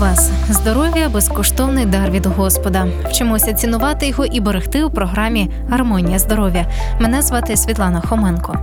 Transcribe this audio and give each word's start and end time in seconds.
Вас! 0.00 0.30
Здоров'я 0.50 1.08
безкоштовний 1.08 1.86
дар 1.86 2.10
від 2.10 2.26
Господа. 2.26 2.88
Вчимося 3.04 3.52
цінувати 3.52 4.08
його 4.08 4.24
і 4.24 4.40
берегти 4.40 4.84
у 4.84 4.90
програмі 4.90 5.50
Гармонія 5.68 6.18
здоров'я. 6.18 6.66
Мене 7.00 7.22
звати 7.22 7.56
Світлана 7.56 8.00
Хоменко. 8.00 8.58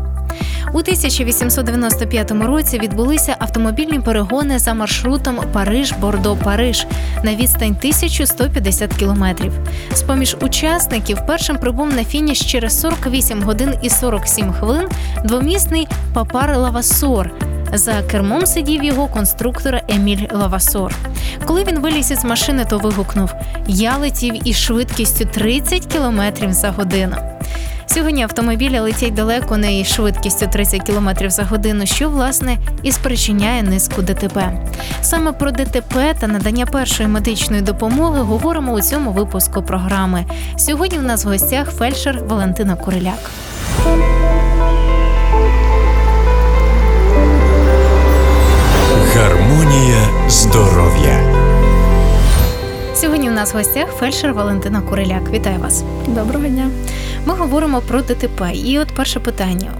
У 0.73 0.77
1895 0.77 2.31
році 2.31 2.79
відбулися 2.79 3.35
автомобільні 3.39 3.99
перегони 3.99 4.59
за 4.59 4.73
маршрутом 4.73 5.39
Париж-Бордо-Париж 5.53 6.85
на 7.23 7.35
відстань 7.35 7.75
1150 7.79 8.93
кілометрів. 8.93 9.53
З 9.93 10.01
поміж 10.01 10.37
учасників 10.41 11.17
першим 11.27 11.57
прибув 11.57 11.93
на 11.93 12.03
фініш 12.03 12.51
через 12.51 12.81
48 12.81 13.43
годин 13.43 13.73
і 13.81 13.89
47 13.89 14.53
хвилин 14.53 14.87
двомісний 15.25 15.87
Панар-Левассор. 16.13 17.31
За 17.73 18.01
кермом 18.01 18.45
сидів 18.45 18.83
його 18.83 19.07
конструктор 19.07 19.81
Еміль 19.87 20.27
Лавасор. 20.31 20.95
Коли 21.45 21.63
він 21.63 21.79
виліз 21.79 22.11
із 22.11 22.25
машини, 22.25 22.65
то 22.69 22.77
вигукнув: 22.77 23.33
Я 23.67 23.97
летів 23.97 24.47
із 24.47 24.55
швидкістю 24.55 25.25
30 25.25 25.85
км 25.85 26.21
за 26.49 26.71
годину. 26.71 27.15
Сьогодні 27.85 28.23
автомобілі 28.23 28.79
летять 28.79 29.13
далеко 29.13 29.57
не 29.57 29.79
із 29.79 29.87
швидкістю 29.87 30.47
30 30.47 30.81
км 30.83 31.09
за 31.27 31.43
годину, 31.43 31.85
що 31.85 32.09
власне 32.09 32.57
і 32.83 32.91
спричиняє 32.91 33.63
низку 33.63 34.01
ДТП. 34.01 34.51
Саме 35.01 35.31
про 35.31 35.51
ДТП 35.51 36.15
та 36.19 36.27
надання 36.27 36.65
першої 36.65 37.09
медичної 37.09 37.61
допомоги 37.61 38.21
говоримо 38.21 38.73
у 38.73 38.81
цьому 38.81 39.11
випуску 39.11 39.63
програми. 39.63 40.25
Сьогодні 40.57 40.97
в 40.97 41.03
нас 41.03 41.25
в 41.25 41.27
гостях 41.27 41.71
фельдшер 41.71 42.23
Валентина 42.27 42.75
Куриляк. 42.75 43.31
Здоров'я. 50.53 51.19
Сьогодні 52.95 53.29
в 53.29 53.31
нас 53.31 53.53
в 53.53 53.57
гостях 53.57 53.89
фельдшер 53.89 54.33
Валентина 54.33 54.81
Куриляк. 54.81 55.29
Вітаю 55.31 55.59
вас. 55.59 55.83
Доброго 56.07 56.47
дня. 56.47 56.69
Ми 57.25 57.33
говоримо 57.33 57.81
про 57.81 58.01
ДТП. 58.01 58.51
І 58.53 58.79
от 58.79 58.87
перше 58.95 59.19
питання: 59.19 59.71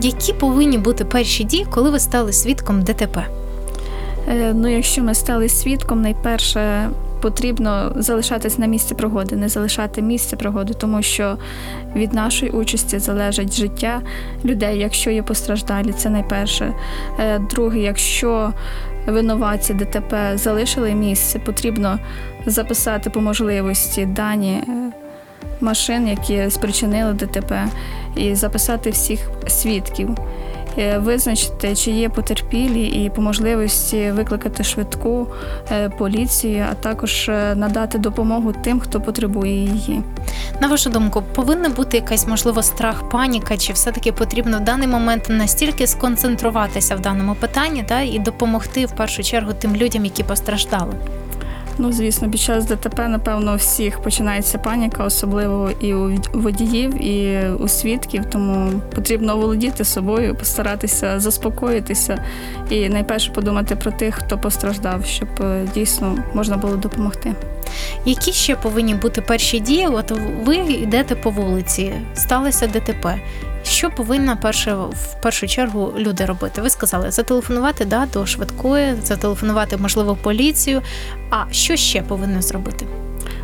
які 0.00 0.32
повинні 0.32 0.78
бути 0.78 1.04
перші 1.04 1.44
дії, 1.44 1.66
коли 1.70 1.90
ви 1.90 1.98
стали 1.98 2.32
свідком 2.32 2.82
ДТП? 2.82 3.26
Е, 4.28 4.52
Ну, 4.54 4.68
якщо 4.68 5.02
ми 5.02 5.14
стали 5.14 5.48
свідком, 5.48 6.02
найперше 6.02 6.90
потрібно 7.22 7.92
залишатись 7.96 8.58
на 8.58 8.66
місці 8.66 8.94
пригоди, 8.94 9.36
не 9.36 9.48
залишати 9.48 10.02
місце 10.02 10.36
пригоди, 10.36 10.74
тому 10.74 11.02
що 11.02 11.36
від 11.96 12.12
нашої 12.12 12.50
участі 12.50 12.98
залежить 12.98 13.52
життя 13.54 14.00
людей, 14.44 14.78
якщо 14.78 15.10
є 15.10 15.22
постраждалі, 15.22 15.92
це 15.92 16.10
найперше. 16.10 16.74
Е, 17.20 17.38
Друге, 17.38 17.80
якщо 17.80 18.52
винуватці 19.06 19.74
ДТП 19.74 20.32
залишили 20.34 20.94
місце, 20.94 21.38
потрібно 21.38 21.98
записати 22.46 23.10
по 23.10 23.20
можливості 23.20 24.06
дані. 24.06 24.62
е, 24.68 24.92
Машин, 25.60 26.08
які 26.08 26.50
спричинили 26.50 27.12
ДТП, 27.12 27.64
і 28.16 28.34
записати 28.34 28.90
всіх 28.90 29.30
свідків, 29.46 30.08
визначити, 30.98 31.76
чи 31.76 31.90
є 31.90 32.08
потерпілі, 32.08 32.86
і 32.86 33.10
по 33.10 33.22
можливості 33.22 34.10
викликати 34.10 34.64
швидку 34.64 35.26
е, 35.72 35.88
поліцію, 35.88 36.66
а 36.70 36.74
також 36.74 37.28
е, 37.28 37.54
надати 37.54 37.98
допомогу 37.98 38.52
тим, 38.64 38.80
хто 38.80 39.00
потребує 39.00 39.52
її. 39.52 40.02
На 40.60 40.68
вашу 40.68 40.90
думку, 40.90 41.22
повинна 41.34 41.68
бути 41.68 41.96
якась 41.96 42.26
можливо 42.26 42.62
страх, 42.62 43.08
паніка, 43.08 43.56
чи 43.56 43.72
все-таки 43.72 44.12
потрібно 44.12 44.58
в 44.58 44.60
даний 44.60 44.88
момент 44.88 45.26
настільки 45.28 45.86
сконцентруватися 45.86 46.96
в 46.96 47.00
даному 47.00 47.34
питанні 47.34 47.82
та 47.82 48.00
і 48.00 48.18
допомогти 48.18 48.86
в 48.86 48.92
першу 48.92 49.22
чергу 49.22 49.52
тим 49.52 49.76
людям, 49.76 50.04
які 50.04 50.22
постраждали? 50.22 50.92
Ну, 51.82 51.92
звісно, 51.92 52.30
під 52.30 52.40
час 52.40 52.64
ДТП, 52.64 53.08
напевно, 53.08 53.56
всіх 53.56 54.02
починається 54.02 54.58
паніка, 54.58 55.04
особливо 55.04 55.70
і 55.80 55.94
у 55.94 56.18
водіїв, 56.32 57.02
і 57.02 57.46
у 57.48 57.68
свідків. 57.68 58.24
Тому 58.30 58.72
потрібно 58.94 59.36
володіти 59.36 59.84
собою, 59.84 60.34
постаратися 60.34 61.20
заспокоїтися 61.20 62.24
і 62.70 62.88
найперше 62.88 63.32
подумати 63.32 63.76
про 63.76 63.90
тих, 63.92 64.14
хто 64.14 64.38
постраждав, 64.38 65.04
щоб 65.04 65.28
е, 65.40 65.66
дійсно 65.74 66.18
можна 66.34 66.56
було 66.56 66.76
допомогти. 66.76 67.34
Які 68.04 68.32
ще 68.32 68.56
повинні 68.56 68.94
бути 68.94 69.20
перші 69.20 69.60
дії? 69.60 69.86
От 69.86 70.12
ви 70.44 70.56
йдете 70.56 71.14
по 71.14 71.30
вулиці, 71.30 71.92
сталося 72.14 72.66
ДТП. 72.66 73.18
Що 73.64 73.90
повинна 73.90 74.36
перше 74.36 74.74
в 74.74 75.22
першу 75.22 75.46
чергу 75.46 75.92
люди 75.98 76.24
робити? 76.24 76.62
Ви 76.62 76.70
сказали 76.70 77.10
зателефонувати 77.10 77.84
да, 77.84 78.06
до 78.12 78.26
швидкої, 78.26 78.94
зателефонувати, 79.04 79.76
можливо, 79.76 80.18
поліцію. 80.22 80.82
А 81.30 81.44
що 81.50 81.76
ще 81.76 82.02
повинні 82.02 82.42
зробити? 82.42 82.86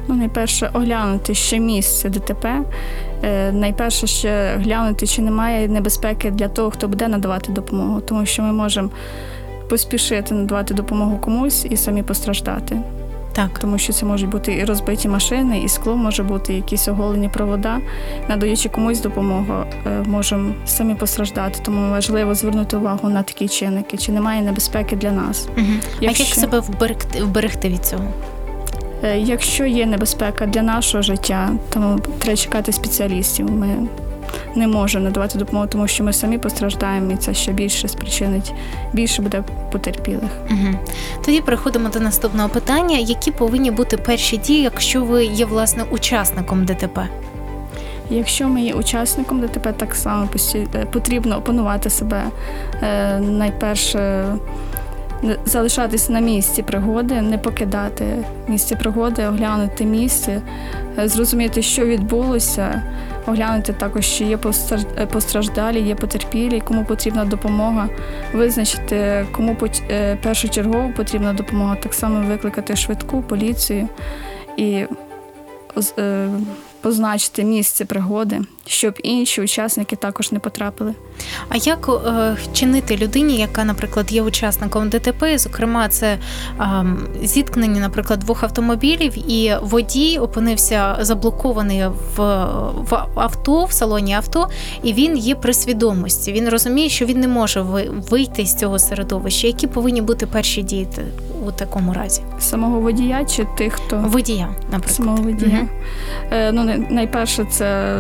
Ну, 0.09 0.15
найперше 0.15 0.71
оглянути 0.73 1.35
ще 1.35 1.59
місце 1.59 2.09
ДТП. 2.09 2.61
Е, 3.23 3.53
найперше 3.53 4.07
ще 4.07 4.57
глянути, 4.57 5.07
чи 5.07 5.23
немає 5.23 5.69
небезпеки 5.69 6.31
для 6.31 6.49
того, 6.49 6.71
хто 6.71 6.89
буде 6.89 7.09
надавати 7.09 7.53
допомогу, 7.53 8.01
тому 8.01 8.27
що 8.27 8.43
ми 8.43 8.53
можемо 8.53 8.91
поспішити 9.69 10.35
надавати 10.35 10.75
допомогу 10.75 11.19
комусь 11.19 11.67
і 11.71 11.77
самі 11.77 12.03
постраждати, 12.03 12.81
Так, 13.39 13.59
тому 13.59 13.79
що 13.79 13.93
це 13.93 14.07
можуть 14.07 14.31
бути 14.31 14.55
і 14.55 14.65
розбиті 14.65 15.09
машини, 15.09 15.61
і 15.61 15.69
скло 15.69 15.97
може 15.97 16.23
бути, 16.23 16.55
якісь 16.55 16.89
оголені 16.89 17.29
провода. 17.29 17.79
Надаючи 18.29 18.69
комусь 18.69 19.01
допомогу, 19.01 19.55
е, 19.87 20.03
можемо 20.07 20.55
самі 20.67 20.95
постраждати. 20.95 21.61
Тому 21.65 21.91
важливо 21.91 22.35
звернути 22.35 22.77
увагу 22.77 23.09
на 23.09 23.23
такі 23.23 23.49
чинники, 23.49 23.97
чи 23.97 24.13
немає 24.13 24.43
небезпеки 24.43 24.97
для 24.97 25.13
нас. 25.13 25.49
угу. 25.57 25.67
а 26.01 26.05
як 26.05 26.17
себе 26.17 26.61
вберегти, 26.61 27.25
вберегти 27.25 27.69
від 27.69 27.85
цього? 27.85 28.05
Е, 29.05 29.19
Якщо 29.19 29.67
є 29.67 29.87
небезпека 29.87 30.47
для 30.47 30.63
нашого 30.63 31.03
життя, 31.03 31.51
то 31.71 31.99
треба 32.19 32.37
чекати 32.37 32.73
спеціалістів. 32.73 33.51
Ми 33.51 33.89
не 34.55 34.67
можемо 34.67 35.05
надавати 35.05 35.39
допомогу, 35.39 35.67
тому 35.67 35.89
що 35.89 36.05
ми 36.05 36.13
самі 36.13 36.39
постраждаємо, 36.39 37.13
і 37.13 37.17
це 37.17 37.35
ще 37.35 37.53
більше 37.53 37.89
спричинить, 37.89 38.53
більше 38.93 39.23
буде 39.23 39.45
потерпілих. 39.73 40.31
Угу. 40.51 40.75
Тоді 41.25 41.41
переходимо 41.41 41.89
до 41.89 42.01
наступного 42.01 42.49
питання: 42.49 42.99
які 42.99 43.31
повинні 43.31 43.71
бути 43.71 43.97
перші 43.97 44.37
дії, 44.37 44.63
якщо 44.63 45.05
ви 45.05 45.25
є 45.25 45.45
власне 45.45 45.83
учасником 45.91 46.65
ДТП? 46.65 47.09
Якщо 48.11 48.49
ми 48.49 48.63
є 48.63 48.75
учасником 48.75 49.41
ДТП, 49.41 49.73
так 49.73 49.95
само 49.95 50.29
е, 50.55 50.87
потрібно 50.93 51.37
опанувати 51.37 51.91
себе. 51.91 52.23
Е, 52.83 53.19
Найперше 53.19 54.25
залишатись 55.45 56.09
на 56.09 56.21
місці 56.21 56.63
пригоди, 56.63 57.23
не 57.23 57.39
покидати 57.39 58.05
місце 58.49 58.77
пригоди, 58.77 59.27
оглянути 59.27 59.85
місце, 59.85 60.43
е, 60.99 61.09
зрозуміти, 61.09 61.63
що 61.63 61.87
відбулося, 61.87 62.83
оглянути 63.27 63.73
також, 63.73 64.07
чи 64.07 64.25
є 64.25 64.39
е, 64.99 65.07
постраждалі, 65.07 65.81
є 65.81 65.95
потерпілі, 65.95 66.61
кому 66.61 66.85
потрібна 66.85 67.25
допомога, 67.25 67.89
визначити, 68.33 69.27
кому 69.33 69.57
е, 69.91 70.17
першочергово 70.17 70.91
потрібна 70.97 71.33
допомога, 71.33 71.77
так 71.77 71.95
само 71.95 72.27
викликати 72.27 72.77
швидку 72.77 73.23
поліцію 73.23 73.89
і 74.57 74.85
позначити 76.81 77.45
місце 77.45 77.85
пригоди, 77.85 78.41
щоб 78.69 78.95
інші 79.03 79.41
учасники 79.43 79.97
також 79.97 80.33
не 80.33 80.39
потрапили. 80.39 80.95
А 81.49 81.57
як 81.57 81.89
е, 82.07 82.37
вчинити 82.45 82.97
людині, 82.97 83.37
яка, 83.37 83.65
наприклад, 83.65 84.13
є 84.13 84.23
учасником 84.23 84.89
ДТП, 84.89 85.39
зокрема, 85.39 85.89
це 85.89 86.19
ем, 86.61 87.09
зіткнення, 87.23 87.81
наприклад, 87.81 88.19
двох 88.21 88.43
автомобілів, 88.43 89.31
і 89.33 89.55
водій 89.63 90.19
опинився 90.19 90.97
заблокований 91.01 91.83
в, 91.87 92.23
в 92.91 92.95
авто, 93.15 93.65
в 93.65 93.73
салоні 93.73 94.13
авто, 94.13 94.49
і 94.83 94.93
він 94.93 95.17
є 95.17 95.35
при 95.35 95.53
свідомості. 95.55 96.33
Він 96.33 96.49
розуміє, 96.49 96.89
що 96.89 97.05
він 97.07 97.21
не 97.21 97.29
може 97.29 97.61
ви- 97.61 97.91
вийти 98.11 98.45
з 98.47 98.55
цього 98.57 98.79
середовища. 98.79 99.47
Які 99.47 99.67
повинні 99.67 100.03
бути 100.03 100.27
перші 100.27 100.63
дії 100.63 100.89
у 101.47 101.53
такому 101.53 101.93
разі? 101.93 102.23
Самого 102.41 102.81
водія 102.81 103.25
чи 103.25 103.47
тих, 103.59 103.73
хто 103.73 103.97
Водія, 103.97 104.49
наприклад. 104.73 104.95
самого 104.97 105.17
водія. 105.23 105.57
Мгм. 105.57 105.69
Е, 106.33 106.53
ну, 106.53 106.65
най- 106.65 106.87
найперше 106.91 107.45
це 107.51 107.97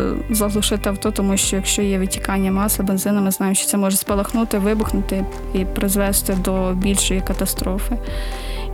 заглушити 0.58 0.88
авто, 0.90 1.10
тому 1.10 1.36
що 1.36 1.56
якщо 1.56 1.82
є 1.82 1.98
витікання 1.98 2.52
масла, 2.52 2.84
бензину, 2.84 3.20
ми 3.20 3.30
знаємо, 3.30 3.54
що 3.54 3.66
це 3.66 3.76
може 3.76 3.96
спалахнути, 3.96 4.58
вибухнути 4.58 5.24
і 5.54 5.64
призвести 5.64 6.34
до 6.34 6.72
більшої 6.72 7.20
катастрофи. 7.20 7.98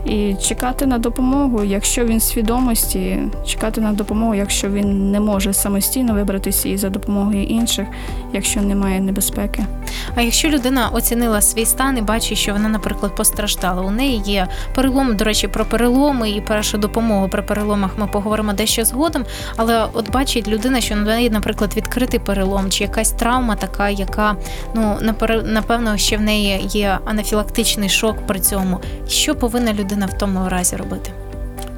І 0.04 0.34
чекати 0.34 0.86
на 0.86 0.98
допомогу, 0.98 1.64
якщо 1.64 2.04
він 2.04 2.20
свідомості, 2.20 3.18
чекати 3.46 3.80
на 3.80 3.92
допомогу, 3.92 4.34
якщо 4.34 4.68
він 4.68 5.10
не 5.10 5.20
може 5.20 5.52
самостійно 5.52 6.14
вибратися 6.14 6.68
і 6.68 6.76
за 6.76 6.90
допомогою 6.90 7.44
інших, 7.44 7.86
якщо 8.32 8.60
немає 8.60 9.00
небезпеки. 9.00 9.66
А 10.14 10.22
якщо 10.22 10.48
людина 10.48 10.88
оцінила 10.92 11.40
свій 11.40 11.66
стан 11.66 11.98
і 11.98 12.02
бачить, 12.02 12.38
що 12.38 12.52
вона, 12.52 12.68
наприклад, 12.68 13.16
постраждала, 13.16 13.82
у 13.82 13.90
неї 13.90 14.22
є 14.26 14.48
перелом, 14.74 15.16
до 15.16 15.24
речі, 15.24 15.48
про 15.48 15.64
переломи 15.64 16.30
і 16.30 16.40
першу 16.40 16.78
допомогу 16.78 17.28
при 17.28 17.42
переломах 17.42 17.90
ми 17.98 18.06
поговоримо 18.06 18.52
дещо 18.52 18.84
згодом. 18.84 19.24
Але 19.56 19.86
от 19.92 20.10
бачить 20.10 20.48
людина, 20.48 20.80
що 20.80 20.96
на 20.96 21.02
неї, 21.02 21.30
наприклад, 21.30 21.76
відкритий 21.76 22.20
перелом 22.20 22.70
чи 22.70 22.84
якась 22.84 23.10
травма, 23.10 23.56
така, 23.56 23.88
яка 23.88 24.36
ну 24.74 24.96
напевно 25.44 25.96
ще 25.96 26.16
в 26.16 26.20
неї 26.20 26.60
є 26.68 26.98
анафілактичний 27.04 27.88
шок 27.88 28.26
при 28.26 28.40
цьому. 28.40 28.80
Що 29.08 29.34
повинна 29.34 29.72
людина 29.72 29.93
людина 29.94 30.06
в 30.06 30.18
тому 30.18 30.48
разі 30.48 30.76
робити? 30.76 31.10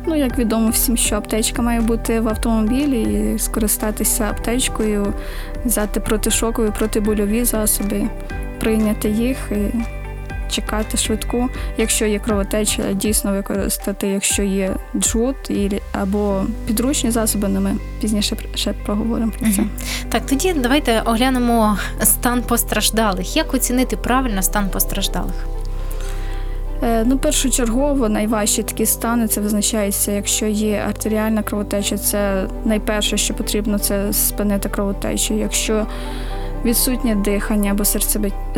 Ну, 0.06 0.16
як 0.16 0.38
відомо 0.38 0.70
всім, 0.70 0.96
що 0.96 1.16
аптечка 1.16 1.62
має 1.62 1.80
бути 1.80 2.20
в 2.20 2.28
автомобілі 2.28 3.02
і 3.02 3.38
скористатися 3.38 4.24
аптечкою, 4.24 5.14
взяти 5.64 6.00
протишокові, 6.00 6.70
протибольові 6.78 7.44
засоби, 7.44 8.08
прийняти 8.60 9.08
їх 9.08 9.36
і 9.50 9.76
чекати 10.50 10.96
швидку. 10.96 11.48
Якщо 11.78 12.06
є 12.06 12.18
кровотеча, 12.18 12.92
дійсно 12.92 13.32
використати, 13.32 14.08
якщо 14.08 14.42
є 14.42 14.76
джут 14.96 15.36
або 15.92 16.44
підручні 16.66 17.10
засоби, 17.10 17.46
але 17.50 17.60
ми 17.60 17.76
пізніше 18.00 18.36
ще 18.54 18.72
проговоримо 18.72 19.32
про 19.38 19.50
це. 19.52 19.62
Так, 20.08 20.26
тоді 20.26 20.52
давайте 20.52 21.00
оглянемо 21.00 21.78
стан 22.02 22.42
постраждалих. 22.42 23.36
Як 23.36 23.54
оцінити 23.54 23.96
правильно 23.96 24.42
стан 24.42 24.68
постраждалих? 24.68 25.56
Е, 26.82 27.05
Ну, 27.05 27.19
першочергово 27.19 28.08
найважчі 28.08 28.62
такі 28.62 28.87
стани 28.87 29.28
це 29.28 29.40
визначається, 29.40 30.12
якщо 30.12 30.46
є 30.46 30.84
артеріальна 30.88 31.43
кровотеча, 31.43 31.99
це 31.99 32.46
найперше, 32.64 33.17
що 33.17 33.34
потрібно, 33.34 33.78
це 33.78 34.12
спинити 34.12 34.69
кровотечу. 34.69 35.34
Якщо 35.34 35.87
відсутнє 36.64 37.14
дихання 37.14 37.70
або 37.70 37.84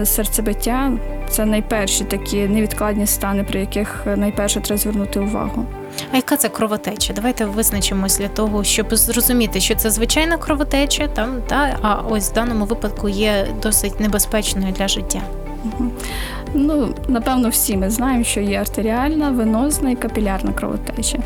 серцебиття, 0.05 0.93
це 1.31 1.44
найперші 1.44 2.05
такі 2.05 2.37
невідкладні 2.37 3.06
стани, 3.06 3.44
при 3.44 3.61
яких 3.61 4.06
найперше 4.17 4.61
треба 4.61 4.79
звернути 4.79 5.20
увагу. 5.20 5.67
А 6.12 6.17
яка 6.17 6.37
це 6.37 6.49
кровотеча? 6.49 7.12
Давайте 7.12 7.44
визначимось 7.44 8.19
для 8.19 8.29
того, 8.29 8.65
щоб 8.65 8.97
зрозуміти, 8.97 9.61
що 9.61 9.75
це 9.75 9.91
звичайна 9.91 10.37
кровотеча, 10.37 11.09
там 11.09 11.43
та 11.47 11.79
а 11.82 11.94
ось 11.94 12.31
в 12.31 12.35
даному 12.35 12.65
випадку 12.65 13.09
є 13.09 13.47
досить 13.62 14.00
небезпечною 14.00 14.73
для 14.73 14.88
життя. 14.88 15.20
Ну, 16.55 16.94
напевно, 17.09 17.49
всі 17.49 17.76
ми 17.76 17.91
знаємо, 17.91 18.25
що 18.25 18.41
є 18.41 18.61
артеріальна, 18.61 19.31
венозна 19.31 19.91
і 19.91 19.97
капілярна 19.97 20.53
кровотеча. 20.53 21.19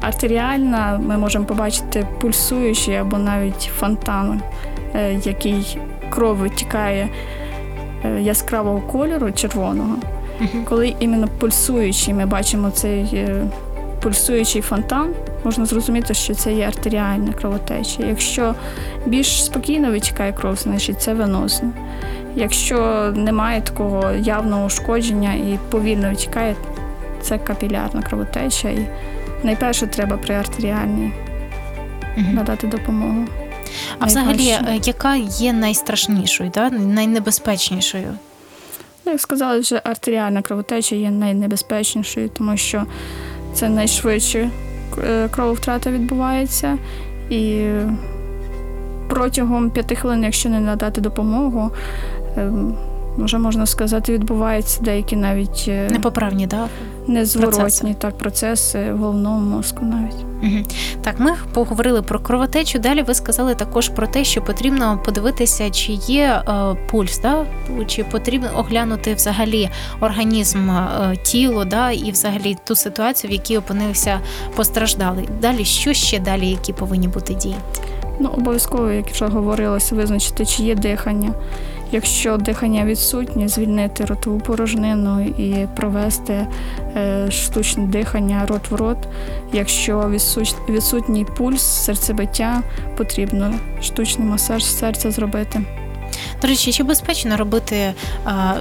Артеріальна 0.00 1.00
ми 1.06 1.18
можемо 1.18 1.44
побачити 1.44 2.06
пульсуючий 2.20 2.96
або 2.96 3.18
навіть 3.18 3.70
фонтан, 3.78 4.42
е, 4.94 5.20
який 5.24 5.78
кров 6.10 6.36
витікає 6.36 7.08
е, 8.04 8.20
яскравого 8.22 8.80
кольору 8.80 9.32
червоного. 9.32 9.96
Коли 10.64 10.94
іменно 11.00 11.28
пульсуючий, 11.38 12.14
ми 12.14 12.26
бачимо 12.26 12.70
цей 12.70 13.04
е, 13.14 13.44
пульсуючий 14.02 14.62
фонтан, 14.62 15.14
можна 15.44 15.64
зрозуміти, 15.64 16.14
що 16.14 16.34
це 16.34 16.52
є 16.52 16.66
артеріальна 16.66 17.32
кровотеча. 17.32 18.02
Якщо 18.02 18.54
більш 19.06 19.44
спокійно 19.44 19.90
витікає 19.90 20.32
кров, 20.32 20.56
значить 20.56 21.02
це 21.02 21.14
венозна. 21.14 21.70
Якщо 22.38 23.12
немає 23.16 23.60
такого 23.60 24.12
явного 24.12 24.66
ушкодження 24.66 25.34
і 25.34 25.58
повільно 25.70 26.10
витікає, 26.10 26.56
це 27.22 27.38
капілярна 27.38 28.02
кровотеча. 28.02 28.68
І 28.68 28.86
найперше 29.42 29.86
треба 29.86 30.16
при 30.16 30.34
артеріальній 30.34 31.12
надати 32.32 32.66
допомогу. 32.66 33.24
А 33.98 34.06
взагалі, 34.06 34.48
е, 34.48 34.80
яка 34.84 35.16
є 35.16 35.52
найстрашнішою, 35.52 36.50
да? 36.54 36.70
найнебезпечнішою? 36.70 38.14
Ну, 39.06 39.12
як 39.12 39.20
сказали, 39.20 39.60
вже 39.60 39.80
артеріальна 39.84 40.42
кровотеча 40.42 40.96
є 40.96 41.10
найнебезпечнішою, 41.10 42.28
тому 42.28 42.56
що 42.56 42.84
це 43.54 43.68
найшвидше 43.68 44.50
е, 44.98 45.28
крововтрата 45.28 45.90
відбувається. 45.90 46.78
І 47.30 47.70
протягом 49.08 49.70
п'яти 49.70 49.94
хвилин, 49.94 50.24
якщо 50.24 50.48
не 50.48 50.60
надати 50.60 51.00
допомогу, 51.00 51.70
е, 52.38 52.52
вже 53.24 53.38
можна 53.38 53.66
сказати, 53.66 54.12
відбуваються 54.12 54.80
деякі 54.82 55.16
навіть 55.16 55.64
е, 55.68 55.88
Непоправні, 55.90 56.46
да? 56.46 56.68
незворотні 57.06 57.60
процеси. 57.60 57.94
так, 57.98 58.18
процеси 58.18 58.92
в 58.92 58.98
головному 58.98 59.56
мозку 59.56 59.84
навіть. 59.84 60.24
Мгм. 60.42 60.64
Так, 61.02 61.20
ми 61.20 61.32
поговорили 61.52 62.02
про 62.02 62.20
кровотечу. 62.20 62.78
Далі 62.78 63.02
ви 63.02 63.14
сказали 63.14 63.54
також 63.54 63.88
про 63.88 64.06
те, 64.06 64.24
що 64.24 64.42
потрібно 64.42 65.00
подивитися, 65.04 65.70
чи 65.70 65.92
є 65.92 66.42
е, 66.48 66.74
пульс, 66.90 67.20
да? 67.20 67.46
чи 67.86 68.04
потрібно 68.04 68.48
оглянути 68.56 69.14
взагалі 69.14 69.70
організм 70.00 70.70
е, 70.70 71.16
тіло, 71.22 71.64
да? 71.64 71.90
і 71.90 72.10
взагалі 72.10 72.56
ту 72.64 72.74
ситуацію, 72.74 73.30
в 73.30 73.32
якій 73.32 73.58
опинився 73.58 74.20
постраждалий. 74.56 75.28
Далі, 75.42 75.64
що 75.64 75.92
ще 75.92 76.18
далі, 76.18 76.48
які 76.50 76.72
повинні 76.72 77.08
бути 77.08 77.34
дії? 77.34 77.56
Ну, 78.20 78.28
обов'язково, 78.28 78.90
як 78.90 79.10
вже 79.10 79.26
говорилося, 79.26 79.94
визначити, 79.94 80.46
чи 80.46 80.62
є 80.62 80.74
дихання. 80.74 81.34
Якщо 81.92 82.36
дихання 82.36 82.84
відсутнє, 82.84 83.48
звільнити 83.48 84.04
ротову 84.04 84.40
порожнину 84.40 85.20
і 85.20 85.66
провести 85.76 86.46
е, 86.96 87.30
штучне 87.30 87.86
дихання 87.86 88.46
рот 88.46 88.70
в 88.70 88.74
рот. 88.74 88.98
Якщо 89.52 90.12
відсутній 90.68 91.24
пульс, 91.24 91.62
серцебиття, 91.62 92.62
потрібно 92.96 93.54
штучний 93.82 94.28
масаж 94.28 94.64
серця 94.64 95.10
зробити. 95.10 95.62
До 96.42 96.48
речі, 96.48 96.72
чи 96.72 96.82
безпечно 96.82 97.36
робити, 97.36 97.94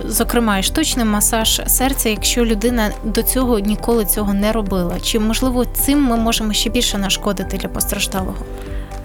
зокрема, 0.05 0.57
і 0.57 0.63
штучний 0.63 1.05
масаж 1.05 1.61
серця, 1.67 2.09
якщо 2.09 2.45
людина 2.45 2.91
до 3.03 3.23
цього 3.23 3.59
ніколи 3.59 4.05
цього 4.05 4.33
не 4.33 4.51
робила? 4.51 4.99
Чи 4.99 5.19
можливо 5.19 5.65
цим 5.65 6.03
ми 6.03 6.17
можемо 6.17 6.53
ще 6.53 6.69
більше 6.69 6.97
нашкодити 6.97 7.57
для 7.57 7.69
постраждалого? 7.69 8.35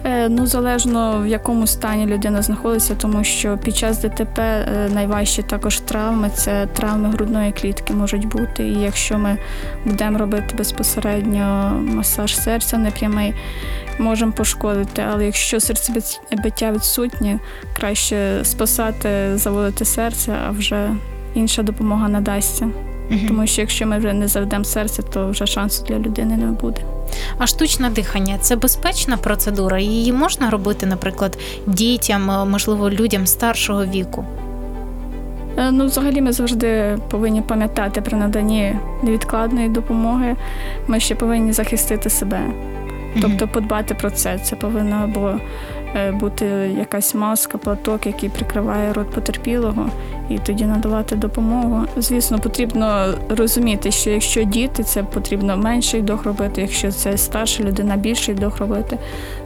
Е, 0.05 0.29
Ну, 0.29 0.45
залежно 0.45 1.21
в 1.21 1.27
якому 1.27 1.67
стані 1.67 2.05
людина 2.05 2.41
знаходиться, 2.41 2.95
тому 2.95 3.23
що 3.23 3.57
під 3.57 3.75
час 3.75 4.01
ДТП 4.01 4.39
е, 4.39 4.89
найважчі 4.93 5.41
також 5.41 5.79
травми 5.79 6.29
це 6.29 6.67
травми 6.67 7.09
грудної 7.09 7.51
клітки 7.51 7.93
можуть 7.93 8.27
бути. 8.27 8.67
І 8.67 8.81
якщо 8.81 9.17
ми 9.17 9.37
будемо 9.85 10.17
робити 10.17 10.55
безпосередньо 10.57 11.71
масаж 11.81 12.35
серця 12.35 12.77
непрямий, 12.77 13.33
можемо 13.99 14.31
пошкодити. 14.31 15.03
Але 15.11 15.25
якщо 15.25 15.59
серцебиття 15.59 16.71
відсутнє, 16.71 17.39
краще 17.77 18.39
спасати, 18.43 19.37
заводити 19.37 19.85
серце, 19.85 20.35
а 20.47 20.51
вже 20.51 20.89
інша 21.35 21.63
допомога 21.63 22.09
надасться. 22.09 22.69
Тому 23.27 23.47
що 23.47 23.61
якщо 23.61 23.87
ми 23.87 23.97
вже 23.97 24.13
не 24.13 24.27
заведемо 24.27 24.63
серце, 24.63 25.03
то 25.03 25.27
вже 25.29 25.45
шансу 25.45 25.85
для 25.85 25.99
людини 25.99 26.37
не 26.37 26.45
буде. 26.45 26.81
А 27.37 27.47
штучне 27.47 27.89
дихання 27.89 28.37
це 28.41 28.55
безпечна 28.55 29.17
процедура? 29.17 29.79
Її 29.79 30.13
можна 30.13 30.49
робити, 30.49 30.85
наприклад, 30.85 31.37
дітям, 31.67 32.31
е, 32.31 32.45
можливо, 32.45 32.89
людям 32.89 33.27
старшого 33.27 33.85
віку? 33.85 34.25
Е, 35.57 35.71
Ну, 35.71 35.85
взагалі, 35.85 36.21
ми 36.21 36.31
завжди 36.31 36.97
повинні 37.09 37.41
пам'ятати 37.41 38.01
при 38.01 38.17
наданні 38.17 38.75
невідкладної 39.03 39.69
допомоги. 39.69 40.35
Ми 40.87 40.99
ще 40.99 41.15
повинні 41.15 41.53
захистити 41.53 42.09
себе, 42.09 42.41
тобто 43.21 43.47
подбати 43.47 43.93
про 43.95 44.11
це. 44.11 44.39
Це 44.39 44.55
повинна 44.55 44.95
або 45.03 45.27
е, 45.27 45.39
бути 46.19 46.45
якась 46.77 47.15
маска, 47.15 47.57
платок, 47.57 48.05
який 48.05 48.29
прикриває 48.29 48.93
рот 48.93 49.11
потерпілого, 49.11 49.89
і 50.29 50.37
тоді 50.37 50.65
надавати 50.65 51.15
допомогу. 51.15 51.85
Звісно, 51.97 52.39
потрібно 52.39 53.13
розуміти, 53.29 53.91
що 53.91 54.09
якщо 54.09 54.43
діти, 54.43 54.83
це 54.83 55.03
потрібно 55.03 55.57
менший 55.57 56.01
вдох 56.01 56.25
робити, 56.25 56.61
якщо 56.61 56.91
це 56.91 57.17
старша 57.17 57.63
людина, 57.63 57.97
більший 57.97 58.35
вдох 58.35 58.57
робити. 58.57 58.97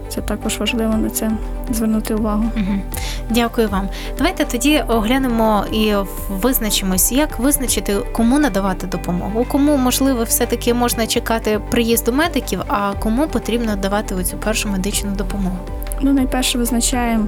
Це 0.08 0.20
також 0.20 0.58
важливо 0.58 0.94
на 0.94 1.10
це 1.10 1.30
звернути 1.70 2.14
увагу. 2.14 2.44
Мгм. 2.56 2.82
Дякую 3.30 3.68
вам. 3.68 3.88
Давайте 4.18 4.44
тоді 4.44 4.82
оглянемо 4.88 5.64
і 5.72 5.94
визначимось, 6.30 7.12
як 7.12 7.38
визначити, 7.38 7.96
кому 8.12 8.38
надавати 8.38 8.86
допомогу. 8.86 9.46
Кому 9.48 9.76
можливо 9.76 10.24
все-таки 10.24 10.74
можна 10.74 11.06
чекати 11.06 11.60
приїзду 11.70 12.12
медиків, 12.12 12.60
а 12.68 12.92
кому 13.00 13.26
потрібно 13.26 13.76
давати 13.76 14.14
оцю 14.14 14.36
першу 14.36 14.68
медичну 14.68 15.10
допомогу. 15.10 15.58
Ну, 16.00 16.12
найперше 16.12 16.58
визначаємо, 16.58 17.26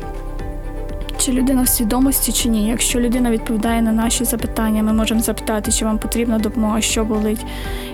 чи 1.18 1.32
людина 1.32 1.62
в 1.62 1.68
свідомості, 1.68 2.32
чи 2.32 2.48
ні. 2.48 2.68
Якщо 2.68 3.00
людина 3.00 3.30
відповідає 3.30 3.82
на 3.82 3.92
наші 3.92 4.24
запитання, 4.24 4.82
ми 4.82 4.92
можемо 4.92 5.20
запитати, 5.20 5.72
чи 5.72 5.84
вам 5.84 5.98
потрібна 5.98 6.38
допомога, 6.38 6.80
що 6.80 7.04
болить, 7.04 7.46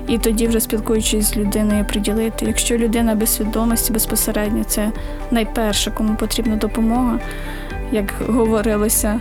і 0.08 0.18
тоді, 0.18 0.46
вже 0.46 0.60
спілкуючись 0.60 1.26
з 1.26 1.36
людиною, 1.36 1.84
приділити. 1.84 2.46
Якщо 2.46 2.78
людина 2.78 3.14
без 3.14 3.34
свідомості 3.34 3.92
безпосередньо, 3.92 4.64
це 4.64 4.92
найперше, 5.30 5.90
кому 5.90 6.14
потрібна 6.14 6.56
допомога. 6.56 7.18
Як 7.92 8.14
говорилося, 8.28 9.20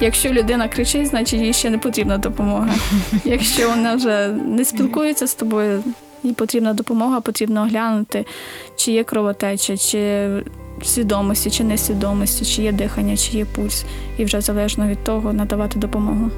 якщо 0.00 0.32
людина 0.32 0.68
кричить, 0.68 1.06
значить 1.06 1.40
їй 1.40 1.52
ще 1.52 1.70
не 1.70 1.78
потрібна 1.78 2.18
допомога. 2.18 2.74
Якщо 3.24 3.70
вона 3.70 3.94
вже 3.94 4.28
не 4.28 4.64
спілкується 4.64 5.26
з 5.26 5.34
тобою, 5.34 5.84
їй 6.22 6.32
потрібна 6.32 6.74
допомога, 6.74 7.20
потрібно 7.20 7.62
оглянути, 7.62 8.24
чи 8.76 8.92
є 8.92 9.04
кровотеча, 9.04 9.76
чи 9.76 10.28
свідомості, 10.82 11.50
чи 11.50 11.64
несвідомості, 11.64 12.44
чи 12.44 12.62
є 12.62 12.72
дихання, 12.72 13.16
чи 13.16 13.38
є 13.38 13.44
пульс, 13.44 13.84
і 14.18 14.24
вже 14.24 14.40
залежно 14.40 14.86
від 14.86 15.04
того 15.04 15.32
надавати 15.32 15.78
допомогу. 15.78 16.30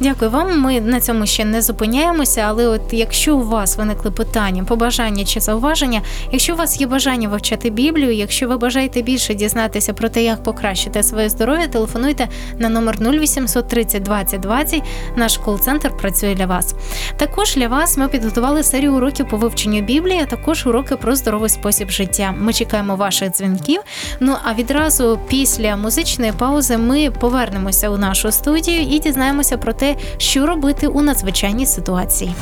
Дякую 0.00 0.30
вам. 0.30 0.60
Ми 0.60 0.80
на 0.80 1.00
цьому 1.00 1.26
ще 1.26 1.44
не 1.44 1.62
зупиняємося, 1.62 2.44
але 2.48 2.68
от 2.68 2.80
якщо 2.90 3.36
у 3.36 3.42
вас 3.42 3.76
виникли 3.76 4.10
питання, 4.10 4.64
побажання 4.64 5.24
чи 5.24 5.40
зауваження, 5.40 6.02
якщо 6.32 6.54
у 6.54 6.56
вас 6.56 6.80
є 6.80 6.86
бажання 6.86 7.28
вивчати 7.28 7.70
Біблію, 7.70 8.12
якщо 8.12 8.48
ви 8.48 8.56
бажаєте 8.56 9.02
більше 9.02 9.34
дізнатися 9.34 9.92
про 9.92 10.08
те, 10.08 10.22
як 10.22 10.42
покращити 10.42 11.02
своє 11.02 11.28
здоров'я, 11.28 11.66
телефонуйте 11.66 12.28
на 12.58 12.68
номер 12.68 12.98
0800 13.00 13.68
30 13.68 14.02
20 14.02 14.40
20. 14.40 14.82
Наш 15.16 15.36
кол-центр 15.38 15.96
працює 15.96 16.34
для 16.34 16.46
вас. 16.46 16.74
Також 17.16 17.54
для 17.54 17.68
вас 17.68 17.98
ми 17.98 18.08
підготували 18.08 18.62
серію 18.62 18.94
уроків 18.94 19.28
по 19.28 19.36
вивченню 19.36 19.80
Біблії, 19.80 20.20
а 20.22 20.26
також 20.26 20.66
уроки 20.66 20.96
про 20.96 21.16
здоровий 21.16 21.48
спосіб 21.48 21.90
життя. 21.90 22.34
Ми 22.38 22.52
чекаємо 22.52 22.96
ваших 22.96 23.30
дзвінків. 23.30 23.80
Ну 24.20 24.36
а 24.44 24.54
відразу 24.54 25.18
після 25.28 25.76
музичної 25.76 26.32
паузи 26.32 26.78
ми 26.78 27.10
повернемося 27.10 27.90
у 27.90 27.98
нашу 27.98 28.32
студію 28.32 28.80
і 28.80 28.98
дізнаємося 28.98 29.13
про 29.56 29.72
те, 29.72 29.96
що 30.18 30.46
робити 30.46 30.86
у 30.86 31.02
надзвичайній 31.02 31.66
ситуації. 31.66 32.34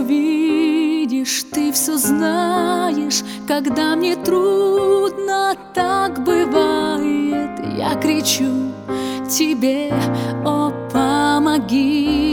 Ты 0.00 0.06
все 0.06 0.14
видишь, 0.14 1.44
ты 1.52 1.72
все 1.72 1.98
знаешь, 1.98 3.22
когда 3.46 3.96
мне 3.96 4.16
трудно, 4.16 5.54
так 5.74 6.24
бывает. 6.24 7.50
Я 7.76 7.94
кричу 8.00 8.72
тебе, 9.28 9.92
о, 10.44 10.70
помоги 10.90 12.30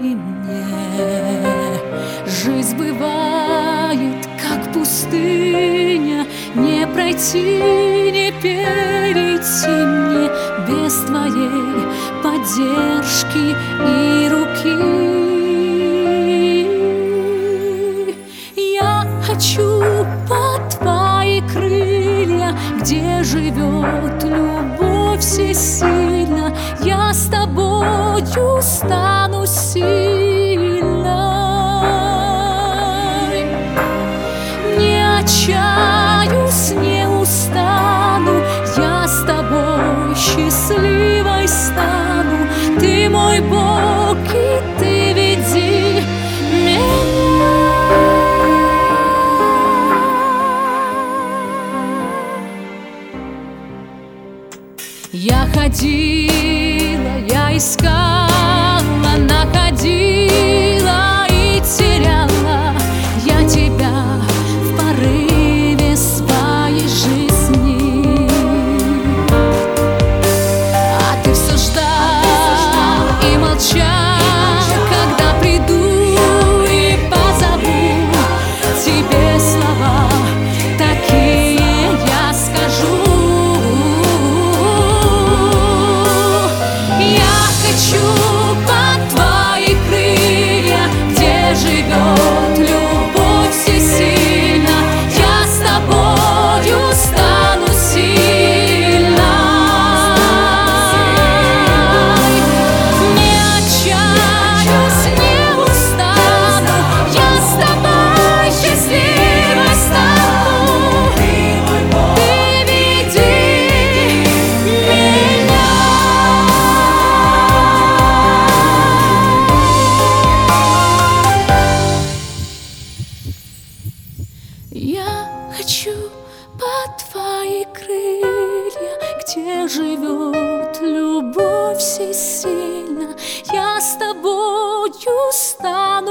мне. 0.00 0.66
Жизнь 2.26 2.76
бывает, 2.76 4.28
как 4.40 4.72
пустыня, 4.72 6.26
не 6.54 6.86
пройти, 6.86 7.58
не 8.12 8.30
перейти 8.40 9.68
мне 9.68 10.30
без 10.68 10.94
твоей 11.06 11.88
поддержки 12.22 13.56
и 13.88 14.28
руки. 14.28 15.09
Живет 23.30 24.24
любовь 24.24 25.20
всесильна. 25.20 26.52
Я 26.82 27.12
с 27.12 27.26
тобою 27.26 28.60
стану 28.60 29.46
сильной. 29.46 30.19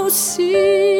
Стану 0.10 0.99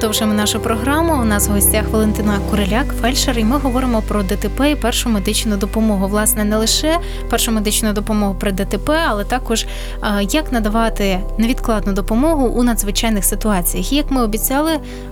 продовжуємо 0.00 0.34
нашу 0.34 0.60
програму. 0.60 1.22
У 1.22 1.24
нас 1.24 1.48
в 1.48 1.52
гостях 1.52 1.88
Валентина 1.88 2.38
Куриляк, 2.50 2.94
фельдшер, 3.00 3.38
і 3.38 3.44
ми 3.44 3.58
говоримо 3.58 4.02
про 4.02 4.22
ДТП 4.22 4.70
і 4.70 4.74
першу 4.76 5.08
медичну 5.08 5.56
допомогу. 5.56 6.08
Власне, 6.08 6.44
не 6.44 6.56
лише 6.56 6.98
першу 7.30 7.52
медичну 7.52 7.92
допомогу 7.92 8.36
при 8.40 8.52
ДТП, 8.52 8.92
але 9.08 9.24
також 9.24 9.66
як 10.30 10.52
надавати 10.52 11.20
невідкладну 11.38 11.92
допомогу 11.92 12.46
у 12.46 12.62
надзвичайних 12.62 13.24
ситуаціях. 13.24 13.92
І 13.92 13.96
як 13.96 14.10
ми 14.10 14.22
обіцяли, 14.22 14.70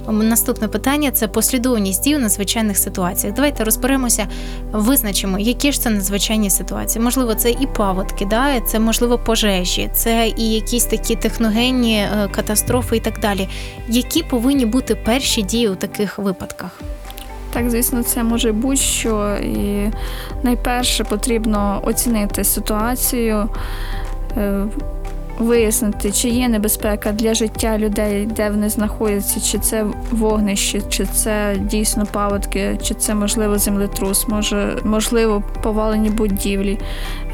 наступне 0.08 0.68
питання 0.68 1.10
це 1.10 1.28
послідовність 1.28 2.04
дій 2.04 2.16
у 2.16 2.18
надзвичайних 2.18 2.78
ситуаціях. 2.78 3.36
Давайте 3.36 3.64
розберемося, 3.64 4.26
визначимо, 4.72 5.38
які 5.38 5.72
ж 5.72 5.80
це 5.80 5.90
надзвичайні 5.90 6.50
ситуації. 6.50 7.04
Можливо, 7.04 7.34
це 7.34 7.50
і 7.50 7.68
паводки, 7.76 8.26
да? 8.30 8.60
це 8.60 8.78
можливо 8.78 9.18
пожежі, 9.18 9.90
це 9.94 10.32
і 10.36 10.50
якісь 10.50 10.84
такі 10.84 11.16
техногенні 11.16 11.96
е, 11.96 12.28
катастрофи 12.30 12.96
і 12.96 13.00
так 13.00 13.20
далі. 13.20 13.48
Які 13.88 14.22
повинні 14.22 14.66
бути 14.66 14.77
перші 14.80 15.42
дії 15.42 15.68
у 15.68 15.74
таких 15.74 16.18
випадках? 16.18 16.80
Так, 17.52 17.70
звісно, 17.70 18.02
це 18.02 18.22
може 18.22 18.52
будь-що. 18.52 19.36
І 19.36 19.90
найперше 20.42 21.04
потрібно 21.04 21.80
оцінити 21.84 22.44
ситуацію, 22.44 23.48
е, 24.36 24.64
вияснити, 25.38 26.12
чи 26.12 26.28
є 26.28 26.48
небезпека 26.48 27.12
для 27.12 27.34
життя 27.34 27.78
людей, 27.78 28.26
де 28.26 28.50
вони 28.50 28.68
знаходяться, 28.68 29.40
чи 29.40 29.58
це 29.58 29.86
вогнище, 30.10 30.80
чи 30.88 31.06
це 31.06 31.56
дійсно 31.60 32.06
паводки, 32.06 32.78
чи 32.82 32.94
це 32.94 33.14
можливо 33.14 33.58
землетрус, 33.58 34.28
може, 34.28 34.76
можливо, 34.84 35.42
повалені 35.62 36.10
будівлі. 36.10 36.78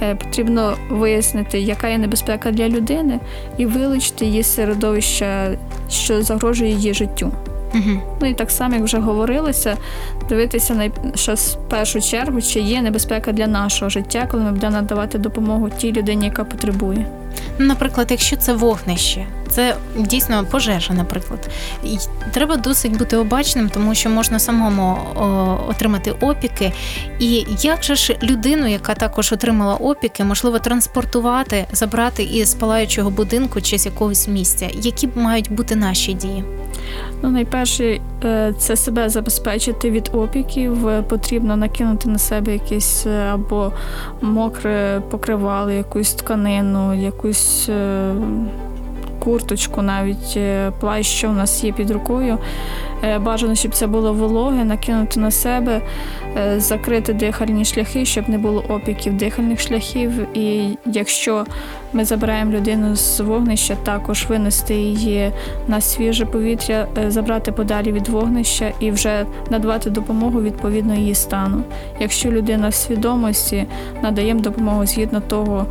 Е, 0.03 0.15
Потрібно 0.15 0.77
вияснити, 0.91 1.61
яка 1.61 1.89
є 1.89 1.99
небезпека 1.99 2.51
для 2.51 2.69
людини, 2.69 3.21
і 3.57 3.67
вилучити 3.67 4.25
її 4.25 4.43
з 4.43 4.55
середовища, 4.55 5.51
що 5.91 6.23
загрожує 6.23 6.71
її 6.71 6.95
життю. 6.95 7.33
Угу. 7.75 8.01
Ну 8.21 8.27
і 8.27 8.35
так 8.35 8.51
само, 8.51 8.75
як 8.75 8.85
вже 8.85 8.99
говорилося, 8.99 9.77
дивитися 10.29 10.75
на 10.75 10.91
що 11.15 11.35
в 11.35 11.57
першу 11.69 12.01
чергу, 12.01 12.43
чи 12.43 12.61
є 12.61 12.83
небезпека 12.83 13.33
для 13.33 13.47
нашого 13.47 13.89
життя, 13.89 14.29
коли 14.31 14.43
ми 14.43 14.53
будемо 14.53 14.73
надавати 14.73 15.19
допомогу 15.19 15.71
тій 15.79 15.93
людині, 15.93 16.25
яка 16.25 16.45
потребує. 16.45 17.07
Наприклад, 17.59 18.07
якщо 18.11 18.37
це 18.37 18.53
вогнище, 18.53 19.27
це 19.55 19.77
дійсно 19.97 20.45
пожежа, 20.51 20.95
наприклад. 20.95 21.51
І 21.85 21.99
треба 22.33 22.57
досить 22.57 22.99
бути 22.99 23.17
обачним, 23.17 23.69
тому 23.69 23.95
що 23.95 24.11
можна 24.11 24.39
самому 24.39 24.99
отримати 25.69 26.11
опіки. 26.11 26.73
І 27.19 27.47
як 27.61 27.85
же 27.85 27.95
ж 27.95 28.17
людину, 28.23 28.67
яка 28.67 28.95
також 28.95 29.33
отримала 29.33 29.75
опіки, 29.75 30.25
можливо 30.25 30.59
транспортувати, 30.59 31.67
забрати 31.73 32.23
із 32.23 32.55
палаючого 32.55 33.11
будинку 33.11 33.61
чи 33.61 33.79
з 33.79 33.87
якогось 33.87 34.29
місця? 34.29 34.69
Які 34.75 35.09
мають 35.15 35.53
бути 35.53 35.77
наші 35.77 36.13
дії? 36.13 36.45
Ну, 37.23 37.31
найперше, 37.31 38.01
е, 38.25 38.55
це 38.59 38.77
себе 38.77 39.09
забезпечити 39.09 39.91
від 39.91 40.11
опіків. 40.13 40.89
Потрібно 41.09 41.57
накинути 41.57 42.09
на 42.09 42.19
себе 42.19 42.53
якесь 42.53 43.07
е, 43.07 43.31
або 43.33 43.73
мокре 44.21 45.03
покривало, 45.11 45.71
якусь 45.71 46.15
тканину, 46.15 47.03
якусь 47.03 47.69
е, 47.69 48.15
курточку, 49.25 49.83
навіть 49.83 50.37
е, 50.37 50.73
плащ, 50.81 51.09
що 51.09 51.29
в 51.29 51.33
нас 51.33 51.65
є 51.65 51.73
під 51.73 51.91
рукою. 51.91 52.39
Е, 53.05 53.19
Бажано, 53.19 53.55
щоб 53.55 53.75
це 53.75 53.87
було 53.87 54.13
вологе, 54.13 54.65
накинути 54.65 55.21
на 55.21 55.31
себе, 55.31 55.81
е, 56.37 56.61
закрити 56.61 57.13
дихальні 57.13 57.65
шляхи, 57.65 58.05
щоб 58.05 58.29
не 58.29 58.39
було 58.39 58.65
опіків 58.69 59.17
дихальних 59.17 59.61
шляхів. 59.61 60.37
І 60.37 60.79
якщо 60.87 61.45
ми 61.93 62.05
забираємо 62.05 62.53
людину 62.53 62.97
з 62.97 63.21
вогнища, 63.21 63.77
також 63.83 64.27
винести 64.29 64.75
її 64.75 65.31
на 65.69 65.81
свіже 65.81 66.27
повітря, 66.27 66.87
е, 66.99 67.11
забрати 67.11 67.53
подалі 67.53 67.93
від 67.93 68.09
вогнища 68.09 68.73
і 68.81 68.91
вже 68.91 69.27
надавати 69.51 69.91
допомогу 69.91 70.41
відповідно 70.43 70.95
її 70.95 71.15
стану. 71.15 71.63
Якщо 72.01 72.31
людина 72.31 72.69
в 72.69 72.75
свідомості, 72.75 73.67
надаємо 74.03 74.41
допомогу 74.41 74.87
згідно 74.87 75.21
того, 75.21 75.67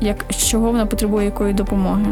як 0.00 0.24
чого 0.50 0.70
вона 0.70 0.86
потребує 0.86 1.24
якої 1.24 1.54
допомоги. 1.54 2.04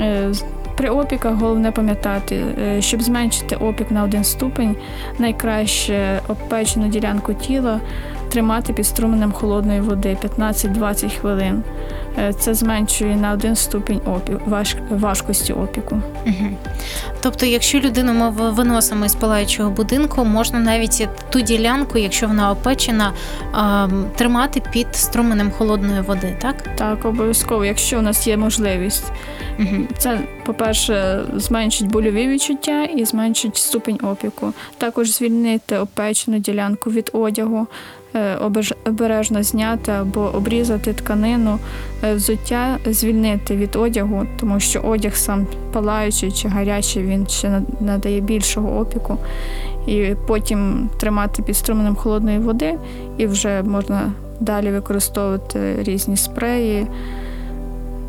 Е, 0.00 0.28
з- 0.30 0.44
При 0.78 0.88
опіках 0.90 1.34
головне 1.34 1.72
пам'ятати, 1.72 2.44
е, 2.58 2.82
щоб 2.82 3.02
зменшити 3.02 3.56
опік 3.56 3.90
на 3.90 4.02
один 4.04 4.24
ступень, 4.24 4.76
найкраще 5.18 6.20
обпечену 6.28 6.88
ділянку 6.88 7.34
тіла 7.34 7.80
тримати 8.28 8.72
під 8.72 8.86
струменем 8.86 9.32
холодної 9.32 9.80
води 9.80 10.16
15-20 10.38 11.20
хвилин. 11.20 11.62
Е, 12.18 12.32
Це 12.32 12.54
зменшує 12.54 13.16
на 13.16 13.32
один 13.32 13.56
ступінь 13.56 14.00
опік, 14.06 14.38
важ, 14.46 14.76
важкості 14.90 15.52
опіку. 15.52 16.02
Угу. 16.26 16.46
Тобто, 17.20 17.46
якщо 17.46 17.78
людину 17.80 18.12
ми 18.12 18.50
виносимо 18.50 19.04
із 19.04 19.14
палаючого 19.14 19.70
будинку, 19.70 20.24
можна 20.24 20.58
навіть 20.58 21.08
ту 21.30 21.40
ділянку, 21.40 21.98
якщо 21.98 22.26
вона 22.26 22.50
опечена, 22.50 23.12
тримати 24.16 24.62
під 24.72 24.96
струменем 24.96 25.50
холодної 25.50 26.00
води, 26.00 26.36
так? 26.42 26.76
Так, 26.76 27.04
обов'язково, 27.04 27.64
якщо 27.64 27.98
у 27.98 28.02
нас 28.02 28.26
є 28.26 28.36
можливість. 28.36 29.12
Угу. 29.58 29.76
Це, 29.98 30.20
по-перше, 30.46 31.24
зменшить 31.34 31.86
больові 31.86 32.28
відчуття 32.28 32.84
і 32.84 33.04
зменшить 33.04 33.56
ступінь 33.56 33.98
опіку. 34.02 34.52
Також 34.78 35.10
звільнити 35.10 35.78
опечену 35.78 36.38
ділянку 36.38 36.90
від 36.90 37.10
одягу, 37.12 37.66
обережно 38.84 39.42
зняти 39.42 39.92
або 39.92 40.20
обрізати 40.20 40.92
тканину, 40.92 41.58
е, 42.04 42.14
взуття 42.14 42.78
звільнити 42.86 43.56
від 43.56 43.76
одягу, 43.76 44.26
тому 44.40 44.60
що 44.60 44.80
одяг 44.80 45.16
сам 45.16 45.46
палаючий 45.72 46.32
чи 46.32 46.48
гарячий, 46.48 47.02
він 47.02 47.26
ще 47.26 47.62
надає 47.80 48.20
більшого 48.20 48.80
опіку. 48.80 49.18
І 49.86 50.14
потім 50.26 50.90
тримати 51.00 51.42
під 51.42 51.56
струменем 51.56 51.96
холодної 51.96 52.38
води, 52.38 52.74
і 53.18 53.26
вже 53.26 53.62
можна 53.62 54.12
далі 54.40 54.70
використовувати 54.70 55.82
різні 55.82 56.16
спреї, 56.16 56.86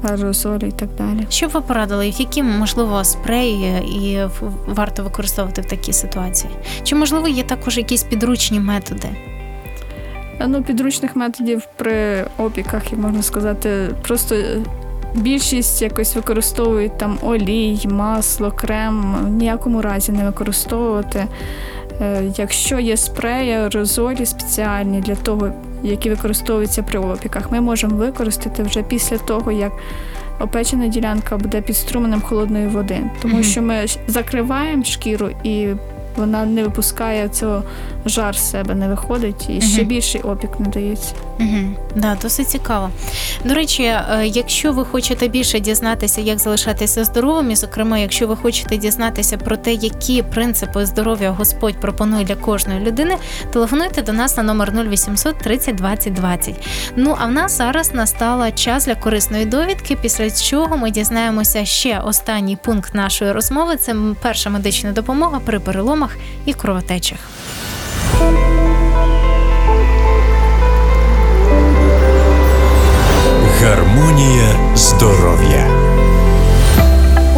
аерозолі 0.03 0.67
і 0.67 0.71
так 0.71 0.89
далі. 0.97 1.27
Що 1.29 1.47
б 1.47 1.49
ви 1.51 1.61
порадили, 1.61 2.07
які 2.07 2.43
можливо 2.43 3.03
спреї 3.03 3.73
і 3.81 4.19
варто 4.67 5.03
використовувати 5.03 5.61
в 5.61 5.65
такій 5.65 5.93
ситуації? 5.93 6.53
Чи 6.83 6.95
можливо 6.95 7.27
є 7.27 7.43
також 7.43 7.77
якісь 7.77 8.03
підручні 8.03 8.59
методи? 8.59 9.09
Ну, 10.47 10.63
підручних 10.63 11.15
методів 11.15 11.67
при 11.75 12.25
опіках, 12.37 12.91
як 12.91 12.99
можна 12.99 13.21
сказати, 13.21 13.89
просто 14.01 14.35
більшість 15.15 15.81
якось 15.81 16.15
використовують 16.15 16.97
там 16.97 17.17
олій, 17.21 17.79
масло, 17.85 18.51
крем. 18.51 19.15
В 19.25 19.29
ніякому 19.29 19.81
разі 19.81 20.11
не 20.11 20.25
використовувати. 20.25 21.27
Е, 22.01 22.23
Якщо 22.37 22.79
є 22.79 22.97
спреї, 22.97 23.53
аерозолі 23.53 24.25
спеціальні 24.25 25.01
для 25.01 25.15
того, 25.15 25.51
які 25.83 26.09
використовуються 26.09 26.83
при 26.83 26.99
опіках, 26.99 27.51
ми 27.51 27.61
можемо 27.61 27.95
використати 27.95 28.63
вже 28.63 28.83
після 28.83 29.17
того, 29.17 29.51
як 29.51 29.71
опечена 30.39 30.87
ділянка 30.87 31.37
буде 31.37 31.61
під 31.61 31.77
струменем 31.77 32.21
холодної 32.21 32.67
води. 32.67 32.99
Тому 33.21 33.43
що 33.43 33.61
ми 33.61 33.85
закриваємо 34.07 34.83
шкіру 34.83 35.29
і 35.43 35.67
вона 36.19 36.45
не 36.45 36.63
випускає 36.63 37.29
цього 37.29 37.63
жар 38.05 38.35
з 38.35 38.49
себе, 38.49 38.75
не 38.75 38.87
виходить, 38.87 39.49
і 39.49 39.61
ще 39.61 39.83
більший 39.83 40.21
опік 40.21 40.59
надається. 40.59 41.13
Угу. 41.39 41.75
Да, 41.95 42.17
досить 42.21 42.49
цікаво. 42.49 42.89
До 43.45 43.53
речі, 43.53 43.83
е, 43.83 44.03
якщо 44.25 44.73
ви 44.73 44.85
хочете 44.85 45.27
більше 45.27 45.59
дізнатися, 45.59 46.21
як 46.21 46.39
залишатися 46.39 47.03
здоровим, 47.03 47.51
і 47.51 47.55
зокрема, 47.55 47.97
якщо 47.97 48.27
ви 48.27 48.35
хочете 48.35 48.77
дізнатися 48.77 49.37
про 49.37 49.57
те, 49.57 49.73
які 49.73 50.23
принципи 50.23 50.85
здоров'я 50.85 51.31
Господь 51.31 51.79
пропонує 51.79 52.25
для 52.25 52.35
кожної 52.35 52.79
людини, 52.79 53.17
телефонуйте 53.53 54.01
до 54.01 54.13
нас 54.13 54.37
на 54.37 54.43
номер 54.43 54.71
0800 54.71 55.37
30 55.37 55.75
20 55.75 56.13
20. 56.13 56.55
Ну 56.95 57.15
а 57.19 57.25
в 57.25 57.31
нас 57.31 57.57
зараз 57.57 57.93
настала 57.93 58.51
час 58.51 58.85
для 58.85 58.95
корисної 58.95 59.45
довідки, 59.45 59.95
після 59.95 60.31
чого 60.31 60.77
ми 60.77 60.91
дізнаємося 60.91 61.65
ще 61.65 61.99
останній 61.99 62.55
пункт 62.55 62.95
нашої 62.95 63.31
розмови. 63.31 63.75
Це 63.75 63.95
перша 64.21 64.49
медична 64.49 64.91
допомога 64.91 65.39
при 65.45 65.59
переломах 65.59 66.17
і 66.45 66.53
кровотечах. 66.53 67.19
Гармонія 73.61 74.75
здоров'я. 74.75 75.67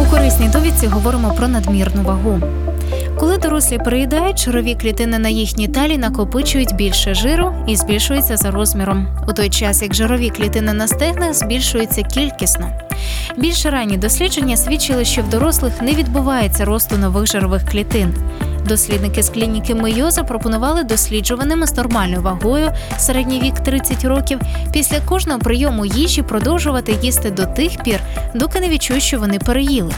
У 0.00 0.10
корисній 0.10 0.48
довідці 0.48 0.86
говоримо 0.86 1.34
про 1.34 1.48
надмірну 1.48 2.02
вагу. 2.02 2.40
Коли 3.18 3.38
дорослі 3.38 3.78
переїдають, 3.78 4.38
жирові 4.38 4.74
клітини 4.74 5.18
на 5.18 5.28
їхній 5.28 5.68
талі 5.68 5.98
накопичують 5.98 6.74
більше 6.74 7.14
жиру 7.14 7.54
і 7.66 7.76
збільшуються 7.76 8.36
за 8.36 8.50
розміром, 8.50 9.08
у 9.28 9.32
той 9.32 9.50
час 9.50 9.82
як 9.82 9.94
жирові 9.94 10.30
клітини 10.30 10.72
на 10.72 10.88
стегнах 10.88 11.34
збільшуються 11.34 12.02
кількісно. 12.02 12.70
Більш 13.38 13.66
ранні 13.66 13.96
дослідження 13.96 14.56
свідчили, 14.56 15.04
що 15.04 15.22
в 15.22 15.28
дорослих 15.28 15.82
не 15.82 15.92
відбувається 15.92 16.64
росту 16.64 16.96
нових 16.96 17.26
жирових 17.26 17.70
клітин. 17.70 18.14
Дослідники 18.66 19.22
з 19.22 19.28
клініки 19.28 19.74
Мейо 19.74 20.10
запропонували 20.10 20.84
досліджуваним 20.84 21.66
з 21.66 21.76
нормальною 21.76 22.22
вагою 22.22 22.70
середній 22.98 23.40
вік 23.40 23.54
30 23.54 24.04
років 24.04 24.40
після 24.72 25.00
кожного 25.00 25.38
прийому 25.38 25.86
їжі 25.86 26.22
продовжувати 26.22 26.96
їсти 27.02 27.30
до 27.30 27.46
тих 27.46 27.82
пір, 27.82 28.00
доки 28.34 28.60
не 28.60 28.68
відчують, 28.68 29.02
що 29.02 29.18
вони 29.18 29.38
переїли. 29.38 29.92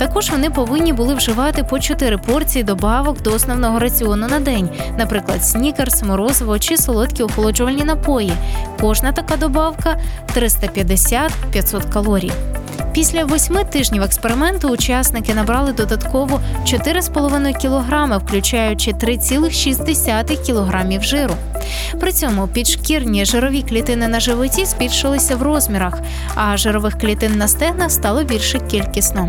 Також 0.00 0.30
вони 0.30 0.50
повинні 0.50 0.92
були 0.92 1.14
вживати 1.14 1.64
по 1.64 1.80
4 1.80 2.18
порції 2.18 2.64
добавок 2.64 3.22
до 3.22 3.32
основного 3.32 3.78
раціону 3.78 4.28
на 4.28 4.40
день, 4.40 4.68
наприклад, 4.98 5.44
снікерс, 5.44 6.02
морозиво 6.02 6.58
чи 6.58 6.76
солодкі 6.76 7.22
охолоджувальні 7.22 7.84
напої. 7.84 8.32
Кожна 8.80 9.12
така 9.12 9.36
добавка 9.36 10.00
350-500 10.36 11.92
калорій. 11.92 12.32
Після 12.92 13.24
восьми 13.24 13.64
тижнів 13.64 14.02
експерименту 14.02 14.68
учасники 14.68 15.34
набрали 15.34 15.72
додатково 15.72 16.40
4,5 16.64 17.62
кг, 17.62 18.18
включаючи 18.18 18.90
3,6 18.90 20.46
кг 20.46 21.02
жиру. 21.02 21.34
При 22.00 22.12
цьому 22.12 22.48
підшкірні 22.48 23.24
жирові 23.24 23.62
клітини 23.62 24.08
на 24.08 24.20
животі 24.20 24.64
збільшилися 24.64 25.36
в 25.36 25.42
розмірах, 25.42 25.98
а 26.34 26.56
жирових 26.56 26.98
клітин 26.98 27.38
на 27.38 27.48
стегнах 27.48 27.90
стало 27.90 28.24
більше 28.24 28.60
кількісно. 28.60 29.28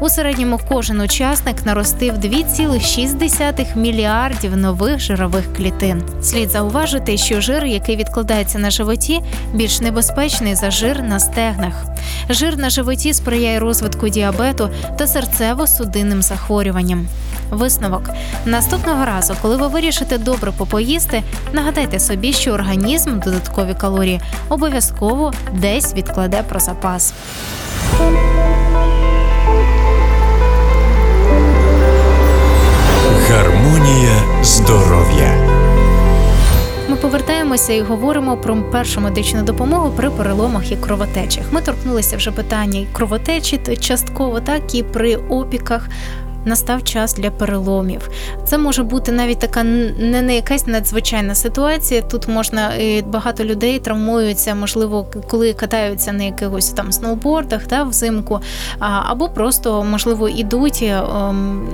У 0.00 0.08
середньому 0.08 0.60
кожен 0.68 1.00
учасник 1.00 1.66
наростив 1.66 2.14
2,6 2.14 3.76
мільярдів 3.76 4.56
нових 4.56 5.00
жирових 5.00 5.52
клітин. 5.56 6.02
Слід 6.22 6.50
зауважити, 6.50 7.16
що 7.16 7.40
жир, 7.40 7.64
який 7.64 7.96
відкладається 7.96 8.58
на 8.58 8.70
животі, 8.70 9.20
більш 9.52 9.80
небезпечний 9.80 10.54
за 10.54 10.70
жир 10.70 11.02
на 11.02 11.20
стегнах. 11.20 11.84
Жир 12.30 12.58
на 12.58 12.70
животі 12.70 13.14
сприяє 13.14 13.58
розвитку 13.58 14.08
діабету 14.08 14.70
та 14.98 15.04
серцево-судинним 15.04 16.22
захворюванням. 16.22 17.06
Висновок 17.50 18.10
наступного 18.44 19.04
разу, 19.04 19.34
коли 19.42 19.56
ви 19.56 19.68
вирішите 19.68 20.18
добре 20.18 20.52
попоїсти, 20.52 21.22
нагадайте 21.52 22.00
собі, 22.00 22.32
що 22.32 22.50
організм 22.50 23.20
додаткові 23.20 23.74
калорії 23.74 24.20
обов'язково 24.48 25.32
десь 25.52 25.94
відкладе 25.94 26.42
про 26.48 26.60
запас. 26.60 27.14
Повертаємося 37.54 37.72
і 37.72 37.80
говоримо 37.80 38.36
про 38.36 38.56
першу 38.56 39.00
медичну 39.00 39.42
допомогу 39.42 39.92
при 39.96 40.10
переломах 40.10 40.72
і 40.72 40.76
кровотечах. 40.76 41.44
Ми 41.50 41.60
торкнулися 41.60 42.16
вже 42.16 42.30
питання 42.30 42.80
і 42.80 42.86
кровотечі 42.92 43.58
частково, 43.80 44.40
так 44.40 44.74
і 44.74 44.82
при 44.82 45.16
опіках. 45.16 45.88
Настав 46.46 46.84
час 46.84 47.14
для 47.14 47.30
переломів. 47.30 48.10
Це 48.44 48.58
може 48.58 48.82
бути 48.82 49.12
навіть 49.12 49.38
така 49.38 49.62
не, 49.62 50.22
не 50.22 50.34
якась 50.34 50.66
надзвичайна 50.66 51.34
ситуація. 51.34 52.02
Тут 52.02 52.28
можна 52.28 52.74
і 52.74 53.02
багато 53.02 53.44
людей 53.44 53.78
травмуються, 53.78 54.54
можливо, 54.54 55.06
коли 55.30 55.52
катаються 55.52 56.12
на 56.12 56.24
якихось 56.24 56.70
там 56.70 56.92
сноубордах 56.92 57.66
та 57.66 57.82
взимку, 57.84 58.40
або 58.78 59.28
просто 59.28 59.84
можливо 59.84 60.28
ідуть. 60.28 60.82
ем, 60.82 61.68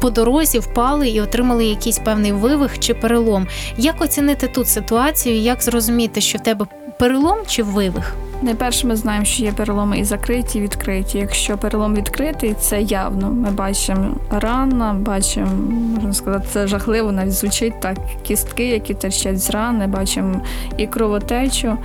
по 0.00 0.10
дорозі 0.10 0.58
впали 0.58 1.08
і 1.08 1.20
отримали 1.20 1.64
якийсь 1.64 1.98
певний 1.98 2.32
вивих 2.32 2.78
чи 2.78 2.94
перелом. 2.94 3.48
Як 3.76 4.02
оцінити 4.02 4.48
тут 4.48 4.68
ситуацію? 4.68 5.36
Як 5.36 5.62
зрозуміти, 5.62 6.20
що 6.20 6.38
в 6.38 6.42
тебе 6.42 6.66
перелом 6.98 7.38
чи 7.46 7.62
вивих? 7.62 8.14
Найперше, 8.42 8.86
ми 8.86 8.96
знаємо, 8.96 9.24
що 9.24 9.44
є 9.44 9.52
переломи 9.52 9.98
і 9.98 10.04
закриті, 10.04 10.48
і 10.54 10.60
відкриті. 10.60 11.04
Якщо 11.12 11.58
перелом 11.58 11.94
відкритий, 11.94 12.54
це 12.60 12.82
явно. 12.82 13.30
Ми 13.30 13.50
бачимо 13.50 14.16
рана, 14.30 14.94
бачимо, 14.94 15.46
можна 15.94 16.12
сказати, 16.12 16.46
це 16.52 16.66
жахливо, 16.66 17.12
навіть 17.12 17.32
звучить 17.32 17.80
так. 17.80 17.96
Кістки, 18.22 18.68
які 18.68 18.94
терчать 18.94 19.38
з 19.38 19.50
рани, 19.50 19.86
бачимо 19.86 20.40
і 20.76 20.86
кровотечу. 20.86 21.76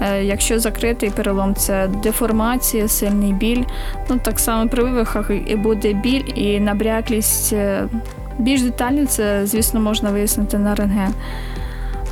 Е, 0.00 0.24
Якщо 0.24 0.58
закритий 0.58 1.10
перелом, 1.10 1.54
це 1.54 1.88
деформація, 2.02 2.88
сильний 2.88 3.32
біль. 3.32 3.64
Ну 4.10 4.18
так 4.22 4.38
само 4.38 4.68
при 4.68 4.82
вивихах 4.82 5.30
і 5.46 5.56
буде 5.56 5.92
біль 5.92 6.24
і 6.34 6.60
набряклість. 6.60 7.52
Е, 7.52 7.88
Більш 8.38 8.62
детально 8.62 9.06
це, 9.06 9.46
звісно, 9.46 9.80
можна 9.80 10.10
вияснити 10.10 10.58
на 10.58 10.74
рентген. 10.74 11.14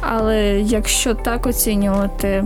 Але 0.00 0.60
якщо 0.60 1.14
так 1.14 1.46
оцінювати, 1.46 2.44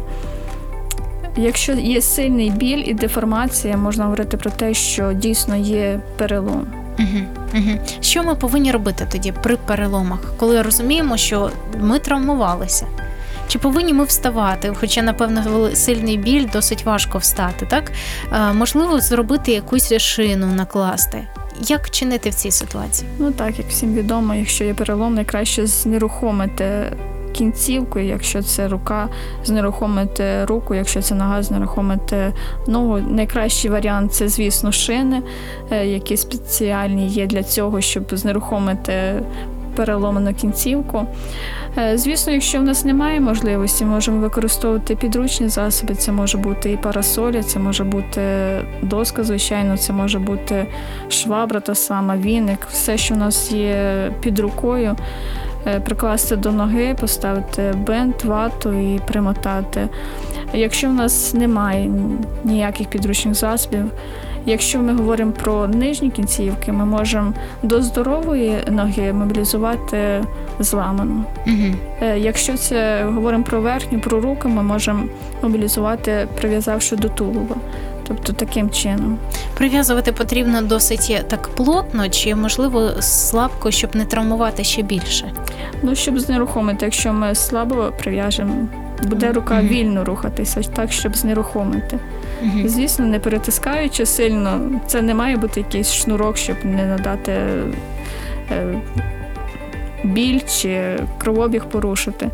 Якщо 1.36 1.72
є 1.72 2.02
сильний 2.02 2.50
біль 2.50 2.82
і 2.86 2.94
деформація, 2.94 3.76
можна 3.76 4.04
говорити 4.04 4.36
про 4.36 4.50
те, 4.50 4.74
що 4.74 5.12
дійсно 5.12 5.56
є 5.56 6.00
перелом. 6.16 6.66
Угу, 6.98 7.20
угу. 7.54 7.78
Що 8.00 8.22
ми 8.22 8.34
повинні 8.34 8.72
робити 8.72 9.08
тоді 9.12 9.32
при 9.42 9.56
переломах, 9.56 10.20
коли 10.36 10.62
розуміємо, 10.62 11.16
що 11.16 11.50
ми 11.80 11.98
травмувалися? 11.98 12.86
Чи 13.48 13.58
повинні 13.58 13.92
ми 13.92 14.04
вставати? 14.04 14.72
Хоча, 14.80 15.02
напевно, 15.02 15.70
сильний 15.74 16.18
біль 16.18 16.46
досить 16.52 16.84
важко 16.84 17.18
встати, 17.18 17.66
так? 17.66 17.92
Е, 18.32 18.52
можливо, 18.52 19.00
зробити 19.00 19.52
якусь 19.52 19.92
шину, 19.92 20.46
накласти. 20.46 21.26
Як 21.60 21.90
чинити 21.90 22.30
в 22.30 22.34
цій 22.34 22.50
ситуації? 22.50 23.10
Ну 23.18 23.32
так, 23.32 23.58
як 23.58 23.68
всім 23.68 23.94
відомо, 23.94 24.34
якщо 24.34 24.64
є 24.64 24.74
перелом, 24.74 25.14
найкраще 25.14 25.66
знерухомити 25.66 26.92
кінцівку, 27.32 27.98
якщо 27.98 28.42
це 28.42 28.68
рука, 28.68 29.08
знерухомити 29.44 30.44
руку, 30.44 30.74
якщо 30.74 31.02
це 31.02 31.14
нога, 31.14 31.42
знерухомити 31.42 32.32
ногу. 32.66 32.98
Найкращий 32.98 33.70
варіант 33.70 34.12
це, 34.12 34.28
звісно, 34.28 34.72
шини, 34.72 35.22
е, 35.70 35.86
які 35.86 36.16
спеціальні 36.16 37.08
є 37.08 37.26
для 37.26 37.42
цього, 37.42 37.80
щоб 37.80 38.04
знерухомити 38.12 39.22
переломану 39.76 40.34
кінцівку. 40.34 41.06
Е, 41.78 41.98
Звісно, 41.98 42.32
якщо 42.32 42.58
в 42.58 42.62
нас 42.62 42.84
немає 42.84 43.20
можливості, 43.20 43.84
можемо 43.84 44.20
використовувати 44.20 44.96
підручні 44.96 45.48
засоби. 45.48 45.94
Це 45.94 46.12
може 46.12 46.38
бути 46.38 46.72
і 46.72 46.76
парасоля, 46.76 47.42
це 47.42 47.58
може 47.58 47.84
бути 47.84 48.22
доска, 48.82 49.24
звичайно, 49.24 49.76
це 49.76 49.92
може 49.92 50.18
бути 50.18 50.66
швабра 51.08 51.60
та 51.60 51.74
сама, 51.74 52.16
віник, 52.16 52.66
все, 52.70 52.98
що 52.98 53.14
у 53.14 53.18
нас 53.18 53.52
є 53.52 54.12
під 54.20 54.38
рукою. 54.38 54.96
Е, 55.66 55.80
Прикласти 55.80 56.36
до 56.36 56.52
ноги, 56.52 56.96
поставити 57.00 57.74
бинт, 57.86 58.24
вату 58.24 58.72
і 58.72 59.00
примотати. 59.06 59.88
Якщо 60.54 60.88
в 60.88 60.92
нас 60.92 61.34
немає 61.34 61.90
ніяких 62.44 62.88
підручних 62.88 63.34
засобів, 63.34 63.84
якщо 64.46 64.78
ми 64.78 64.96
говоримо 64.96 65.32
про 65.32 65.68
нижні 65.68 66.10
кінцівки, 66.10 66.72
ми 66.72 66.84
можемо 66.84 67.32
до 67.62 67.82
здорової 67.82 68.58
ноги 68.70 69.12
мобілізувати 69.12 70.24
зламану. 70.58 71.24
Угу. 71.46 72.06
Якщо 72.16 72.56
це 72.56 73.04
говоримо 73.04 73.44
про 73.44 73.60
верхню, 73.60 74.00
про 74.00 74.20
руку, 74.20 74.48
ми 74.48 74.62
можемо 74.62 75.04
мобілізувати, 75.42 76.28
прив'язавши 76.40 76.96
до 76.96 77.08
тулуба. 77.08 77.56
Тобто 78.10 78.32
таким 78.32 78.70
чином. 78.70 79.18
Прив'язувати 79.54 80.12
потрібно 80.12 80.62
досить 80.62 81.24
так 81.28 81.48
плотно, 81.48 82.08
чи 82.08 82.34
можливо 82.34 82.90
слабко, 83.00 83.70
щоб 83.70 83.96
не 83.96 84.04
травмувати 84.04 84.64
ще 84.64 84.82
більше. 84.82 85.32
Ну, 85.82 85.94
щоб 85.94 86.18
знерухомити, 86.20 86.84
якщо 86.84 87.12
ми 87.12 87.34
слабо 87.34 87.92
прив'яжемо, 87.98 88.54
буде 89.02 89.32
рука 89.32 89.54
Мгм. 89.54 89.68
вільно 89.68 90.04
рухатися, 90.04 90.62
так, 90.62 90.92
щоб 90.92 91.16
знерухомити. 91.16 91.98
Угу. 92.42 92.68
Звісно, 92.68 93.06
не 93.06 93.18
перетискаючи 93.18 94.06
сильно, 94.06 94.60
це 94.86 95.02
не 95.02 95.14
має 95.14 95.36
бути 95.36 95.60
якийсь 95.60 95.92
шнурок, 95.92 96.36
щоб 96.36 96.56
не 96.64 96.86
надати 96.86 97.32
е, 98.52 98.80
біль 100.04 100.40
чи 100.48 100.98
кровобіг 101.18 101.64
порушити, 101.64 102.30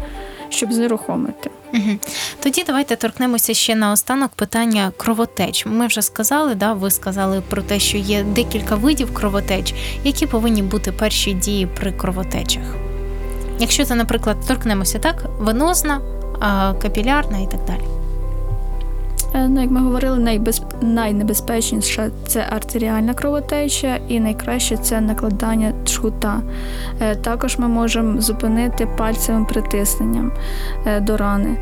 щоб 0.57 0.73
знерухомити. 0.73 1.51
Угу. 1.75 1.99
Тоді 2.43 2.65
давайте 2.67 2.97
торкнемося 2.97 3.55
ще 3.55 3.75
наостанок 3.75 4.31
питання 4.31 4.93
кровотеч. 4.97 5.67
Ми 5.67 5.87
вже 5.87 6.03
сказали, 6.03 6.55
да, 6.55 6.73
ви 6.73 6.91
сказали 6.91 7.43
про 7.49 7.63
те, 7.63 7.79
що 7.79 7.99
є 7.99 8.23
декілька 8.25 8.75
видів 8.75 9.15
кровотеч, 9.15 9.75
які 10.05 10.27
повинні 10.27 10.63
бути 10.63 10.93
перші 10.93 11.33
дії 11.33 11.67
при 11.67 11.93
кровотечах. 11.93 12.63
Якщо 13.59 13.85
це, 13.85 13.95
наприклад, 13.95 14.37
торкнемося 14.49 14.99
так, 14.99 15.25
венозна, 15.39 16.01
капілярна 16.83 17.39
і 17.39 17.47
так 17.51 17.65
далі. 17.65 17.96
Е, 19.35 19.49
Ну, 19.49 19.61
як 19.63 19.71
ми 19.71 19.81
говорили, 19.81 20.19
найбез... 20.19 20.63
найнебезпечніше 20.81 22.11
це 22.27 22.47
артеріальна 22.51 23.15
кровотеча, 23.15 23.99
і 24.09 24.21
найкраще 24.21 24.77
це 24.77 25.01
накладання 25.01 25.73
джгута. 25.85 26.41
Е, 27.01 27.17
Також 27.17 27.59
ми 27.59 27.69
можемо 27.69 28.21
зупинити 28.21 28.87
пальцевим 28.99 29.47
притисненням 29.47 30.33
е, 30.87 31.01
до 31.01 31.17
рани. 31.17 31.57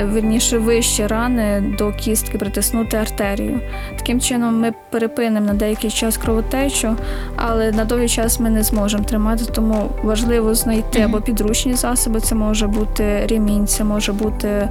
Е, 0.00 0.06
Вірніше 0.14 0.58
вище 0.58 1.06
рани 1.06 1.74
до 1.78 1.92
кістки 1.92 2.38
притиснути 2.38 2.96
артерію. 2.96 3.60
Таким 3.98 4.20
чином 4.20 4.60
ми 4.60 4.72
перепинимо 4.90 5.46
на 5.46 5.54
деякий 5.54 5.90
час 5.90 6.16
кровотечу, 6.16 6.96
але 7.36 7.72
на 7.72 7.84
довгий 7.84 8.08
час 8.08 8.40
ми 8.40 8.50
не 8.50 8.62
зможемо 8.62 9.04
тримати, 9.04 9.44
тому 9.44 9.90
важливо 10.02 10.54
знайти 10.54 11.00
або 11.00 11.20
підручні 11.20 11.74
засоби, 11.74 12.20
це 12.20 12.34
може 12.34 12.66
бути 12.66 13.26
ремінь, 13.26 13.66
це 13.66 13.84
може 13.84 14.12
бути 14.12 14.48
е, 14.48 14.68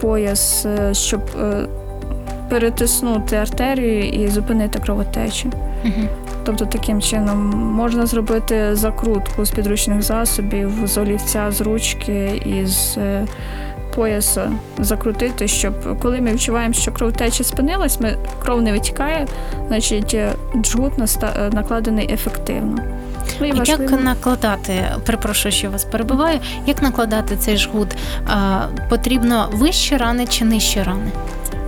пояс, 0.00 0.66
е, 0.66 0.94
щоб 0.94 1.20
е, 1.40 1.66
перетиснути 2.48 3.36
артерію 3.36 4.08
і 4.08 4.28
зупинити 4.28 4.78
кровотечу. 4.78 5.52
Тобто 6.44 6.64
таким 6.64 7.00
чином 7.00 7.38
можна 7.76 8.06
зробити 8.06 8.74
закрутку 8.74 9.44
з 9.44 9.50
підручних 9.50 10.02
засобів, 10.02 10.70
з 10.84 10.98
олівця, 10.98 11.50
з 11.50 11.60
ручки 11.60 12.42
і 12.46 12.66
з 12.66 12.98
пояса 13.96 14.52
закрутити, 14.78 15.48
щоб 15.48 16.00
коли 16.00 16.20
ми 16.20 16.32
відчуваємо, 16.32 16.74
що 16.74 16.92
кровотеча 16.92 17.44
спинилась, 17.44 18.00
ми, 18.00 18.16
кров 18.42 18.62
не 18.62 18.72
витікає, 18.72 19.26
значить 19.68 20.14
е, 20.14 20.32
джгут 20.56 20.92
е, 21.22 21.50
накладений 21.52 22.12
ефективно. 22.12 22.78
Ну, 23.40 23.48
важливо- 23.58 23.82
як 23.82 24.04
накладати, 24.04 24.84
перепрошую, 25.06 25.52
що 25.52 25.70
вас 25.70 25.84
перебиваю, 25.84 26.40
як 26.66 26.82
накладати 26.82 27.36
цей 27.36 27.56
жгут? 27.56 27.88
А, 28.26 28.60
потрібно 28.88 29.48
вище 29.52 29.96
рани 29.96 30.26
чи 30.26 30.44
нижче 30.44 30.84
рани? 30.84 31.10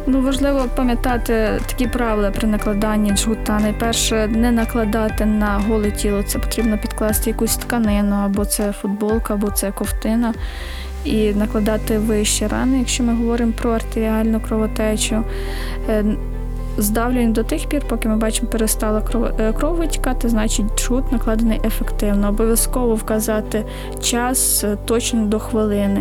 Ну, 0.06 0.22
важливо 0.22 0.64
пам'ятати 0.76 1.60
такі 1.66 1.86
правила 1.86 2.30
при 2.30 2.48
накладанні 2.48 3.10
джгута. 3.10 3.58
Найперше, 3.58 4.26
не 4.26 4.52
накладати 4.52 5.26
на 5.26 5.62
голе 5.68 5.90
тіло. 5.90 6.22
Це 6.22 6.38
потрібно 6.38 6.78
підкласти 6.78 7.30
якусь 7.30 7.56
тканину, 7.56 8.16
або 8.16 8.44
це 8.44 8.72
футболка, 8.72 9.34
або 9.34 9.50
це 9.50 9.70
ковтина. 9.70 10.34
І 11.04 11.34
накладати 11.34 11.98
вище 11.98 12.48
рани, 12.48 12.78
якщо 12.78 13.04
ми 13.04 13.14
говоримо 13.14 13.52
про 13.52 13.70
артеріальну 13.70 14.40
кровотечу. 14.40 15.22
Е, 15.88 16.04
здавлюємо 16.78 17.32
до 17.32 17.42
тих 17.42 17.66
пір, 17.66 17.82
поки 17.88 18.08
ми 18.08 18.16
бачимо, 18.16 18.48
перестала 18.48 19.00
кров, 19.00 19.24
е, 19.24 19.54
витікати, 19.60 20.28
значить 20.28 20.66
джгут 20.76 21.12
накладений 21.12 21.60
ефективно. 21.64 22.28
Обов'язково 22.28 22.94
вказати 22.94 23.64
час 24.02 24.64
е, 24.64 24.76
точно 24.84 25.26
до 25.26 25.38
хвилини, 25.38 26.00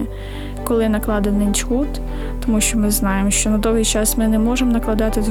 коли 0.64 0.90
накладений 0.90 1.48
джгут, 1.48 2.02
тому 2.46 2.62
що 2.62 2.78
ми 2.78 2.92
знаємо, 2.92 3.32
що 3.32 3.50
на 3.50 3.58
довгий 3.58 3.86
час 3.86 4.18
ми 4.18 4.28
не 4.28 4.40
можемо 4.40 4.72
накладати 4.72 5.22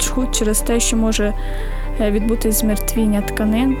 джгут, 0.00 0.36
через 0.36 0.60
те, 0.60 0.80
що 0.80 0.96
може 0.96 1.32
відбутись 2.00 2.60
змертвіння 2.60 3.20
тканин. 3.20 3.76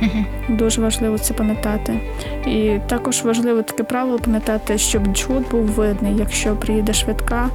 Мгм. 0.00 0.26
Дуже 0.48 0.80
важливо 0.80 1.18
це 1.18 1.34
пам'ятати. 1.34 2.00
І 2.46 2.78
також 2.86 3.22
важливо 3.22 3.62
таке 3.62 3.82
правило 3.82 4.18
пам'ятати, 4.18 4.78
щоб 4.78 5.06
джгут 5.16 5.48
був 5.50 5.62
видний. 5.62 6.16
Якщо 6.16 6.56
приїде 6.56 6.92
швидка, 6.92 7.48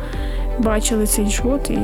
бачили 0.60 1.08
цей 1.08 1.26
джгут, 1.26 1.70
і 1.70 1.80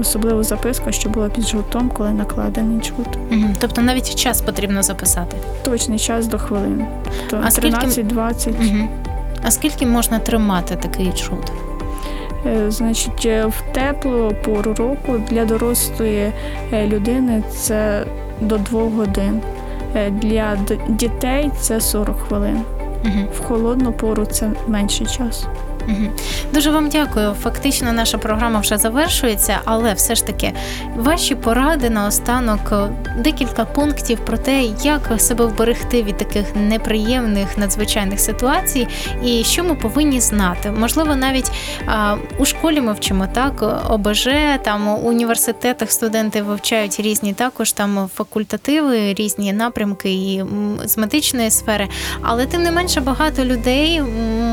особливо 0.00 0.42
записка, 0.42 0.92
що 0.92 1.08
була 1.08 1.28
під 1.28 1.48
жгутом, 1.48 1.90
коли 1.96 2.10
накладений 2.10 2.80
джгут. 2.80 3.08
Мгм. 3.30 3.54
Тобто 3.60 3.82
навіть 3.82 4.14
час 4.14 4.40
потрібно 4.40 4.82
записати. 4.82 5.36
Точний 5.62 5.98
час 5.98 6.26
до 6.26 6.38
хвилини. 6.38 6.86
То 7.30 7.40
А 7.44 7.50
скільки- 7.50 7.68
13-20. 7.68 8.54
Мгм. 8.60 8.88
А 9.42 9.50
скільки 9.50 9.86
можна 9.86 10.18
тримати 10.18 10.76
такий 10.76 11.12
джгут? 11.12 11.52
Е, 12.46 12.70
Значить, 12.70 13.26
е, 13.26 13.46
в 13.46 13.62
теплу 13.72 14.32
пору 14.44 14.74
року 14.74 15.20
для 15.30 15.44
дорослої 15.44 16.32
е, 16.72 16.86
людини 16.86 17.42
це 17.50 18.04
до 18.40 18.58
2 18.58 18.80
годин. 18.90 19.40
Е, 19.94 20.10
Для 20.10 20.58
дітей 20.88 21.50
це 21.60 21.80
40 21.80 22.16
хвилин. 22.20 22.60
Угу. 23.04 23.24
В 23.34 23.44
холодну 23.44 23.92
пору 23.92 24.24
це 24.24 24.50
менший 24.66 25.06
час. 25.06 25.46
Дуже 26.54 26.70
вам 26.70 26.88
дякую. 26.88 27.34
Фактично, 27.42 27.92
наша 27.92 28.18
програма 28.18 28.60
вже 28.60 28.78
завершується, 28.78 29.58
але 29.64 29.92
все 29.92 30.14
ж 30.14 30.26
таки 30.26 30.52
ваші 30.96 31.34
поради 31.34 31.90
на 31.90 32.06
останок 32.06 32.72
декілька 33.18 33.64
пунктів 33.64 34.18
про 34.18 34.38
те, 34.38 34.62
як 34.82 35.20
себе 35.20 35.46
вберегти 35.46 36.02
від 36.02 36.16
таких 36.16 36.44
неприємних 36.56 37.58
надзвичайних 37.58 38.20
ситуацій, 38.20 38.88
і 39.24 39.44
що 39.44 39.64
ми 39.64 39.74
повинні 39.74 40.20
знати. 40.20 40.70
Можливо, 40.70 41.16
навіть 41.16 41.50
а, 41.86 42.16
у 42.38 42.44
школі 42.44 42.80
ми 42.80 42.92
вчимо 42.92 43.28
так, 43.32 43.82
ОБЖ, 43.90 44.28
там 44.62 44.88
у 44.88 44.96
університетах 44.96 45.90
студенти 45.90 46.42
вивчають 46.42 47.00
різні 47.00 47.32
також 47.32 47.72
там 47.72 48.10
факультативи, 48.14 49.14
різні 49.14 49.52
напрямки 49.52 50.10
і 50.12 50.44
з 50.84 50.98
медичної 50.98 51.50
сфери. 51.50 51.88
Але 52.22 52.46
тим 52.46 52.62
не 52.62 52.72
менше 52.72 53.00
багато 53.00 53.44
людей 53.44 54.02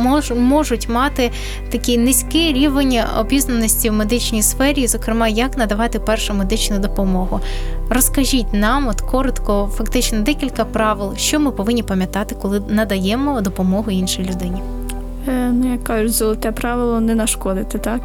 мож, 0.03 0.31
можуть 0.31 0.89
мати 0.89 1.24
такий 1.71 1.97
низький 1.97 2.53
рівень 2.53 2.99
обізнаності 3.19 3.89
в 3.89 3.93
медичній 3.93 4.41
сфері, 4.41 4.87
зокрема, 4.87 5.27
як 5.27 5.57
надавати 5.57 5.99
першу 5.99 6.33
медичну 6.33 6.79
допомогу. 6.79 7.39
Розкажіть 7.89 8.53
нам, 8.53 8.87
от 8.87 9.01
коротко, 9.01 9.69
фактично 9.73 10.19
декілька 10.19 10.65
правил, 10.65 11.15
що 11.17 11.39
ми 11.39 11.51
повинні 11.51 11.83
пам'ятати, 11.83 12.35
коли 12.41 12.61
надаємо 12.69 13.41
допомогу 13.41 13.91
іншій 13.91 14.21
людині. 14.23 14.61
Е, 15.27 15.51
Ну, 15.53 15.71
як 15.71 15.83
кажуть, 15.83 16.13
золоте 16.13 16.51
правило 16.51 17.01
не 17.01 17.15
нашкодити, 17.15 17.77
так? 17.77 18.01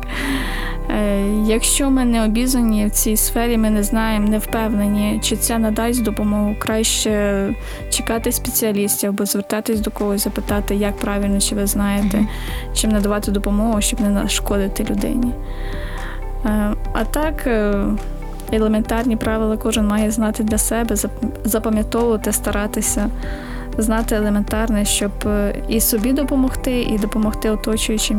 Е, 0.91 1.27
Якщо 1.47 1.91
ми 1.91 2.05
не 2.05 2.25
обізнані 2.25 2.87
в 2.87 2.91
цій 2.91 3.17
сфері, 3.17 3.57
ми 3.59 3.71
не 3.71 3.83
знаємо, 3.83 4.29
не 4.29 4.39
впевнені, 4.39 5.21
чи 5.23 5.37
це 5.37 5.59
надасть 5.59 6.03
допомогу, 6.03 6.55
краще 6.59 7.55
чекати 7.91 8.33
спеціалістів 8.33 9.11
або 9.11 9.25
звертатись 9.25 9.81
до 9.81 9.91
когось, 9.91 10.25
запитати, 10.25 10.75
як 10.75 10.97
правильно, 10.97 11.41
чи 11.41 11.55
ви 11.55 11.67
знаєте, 11.67 12.27
чим 12.75 12.91
надавати 12.91 13.31
допомогу, 13.31 13.81
щоб 13.81 14.01
не 14.01 14.11
нашкодити 14.11 14.85
людині. 14.91 15.33
Е, 16.47 16.75
А 16.93 17.05
так, 17.05 17.47
е, 17.47 17.85
елементарні 18.53 19.17
правила 19.17 19.57
кожен 19.57 19.87
має 19.87 20.11
знати 20.11 20.43
для 20.43 20.59
себе, 20.59 20.97
запам'ятовувати, 21.45 22.33
старатися 22.33 23.11
знати 23.79 24.15
елементарне, 24.15 24.85
щоб 24.85 25.11
і 25.69 25.81
собі 25.81 26.13
допомогти, 26.13 26.83
і 26.83 26.99
допомогти 26.99 27.51
оточуючим 27.51 28.01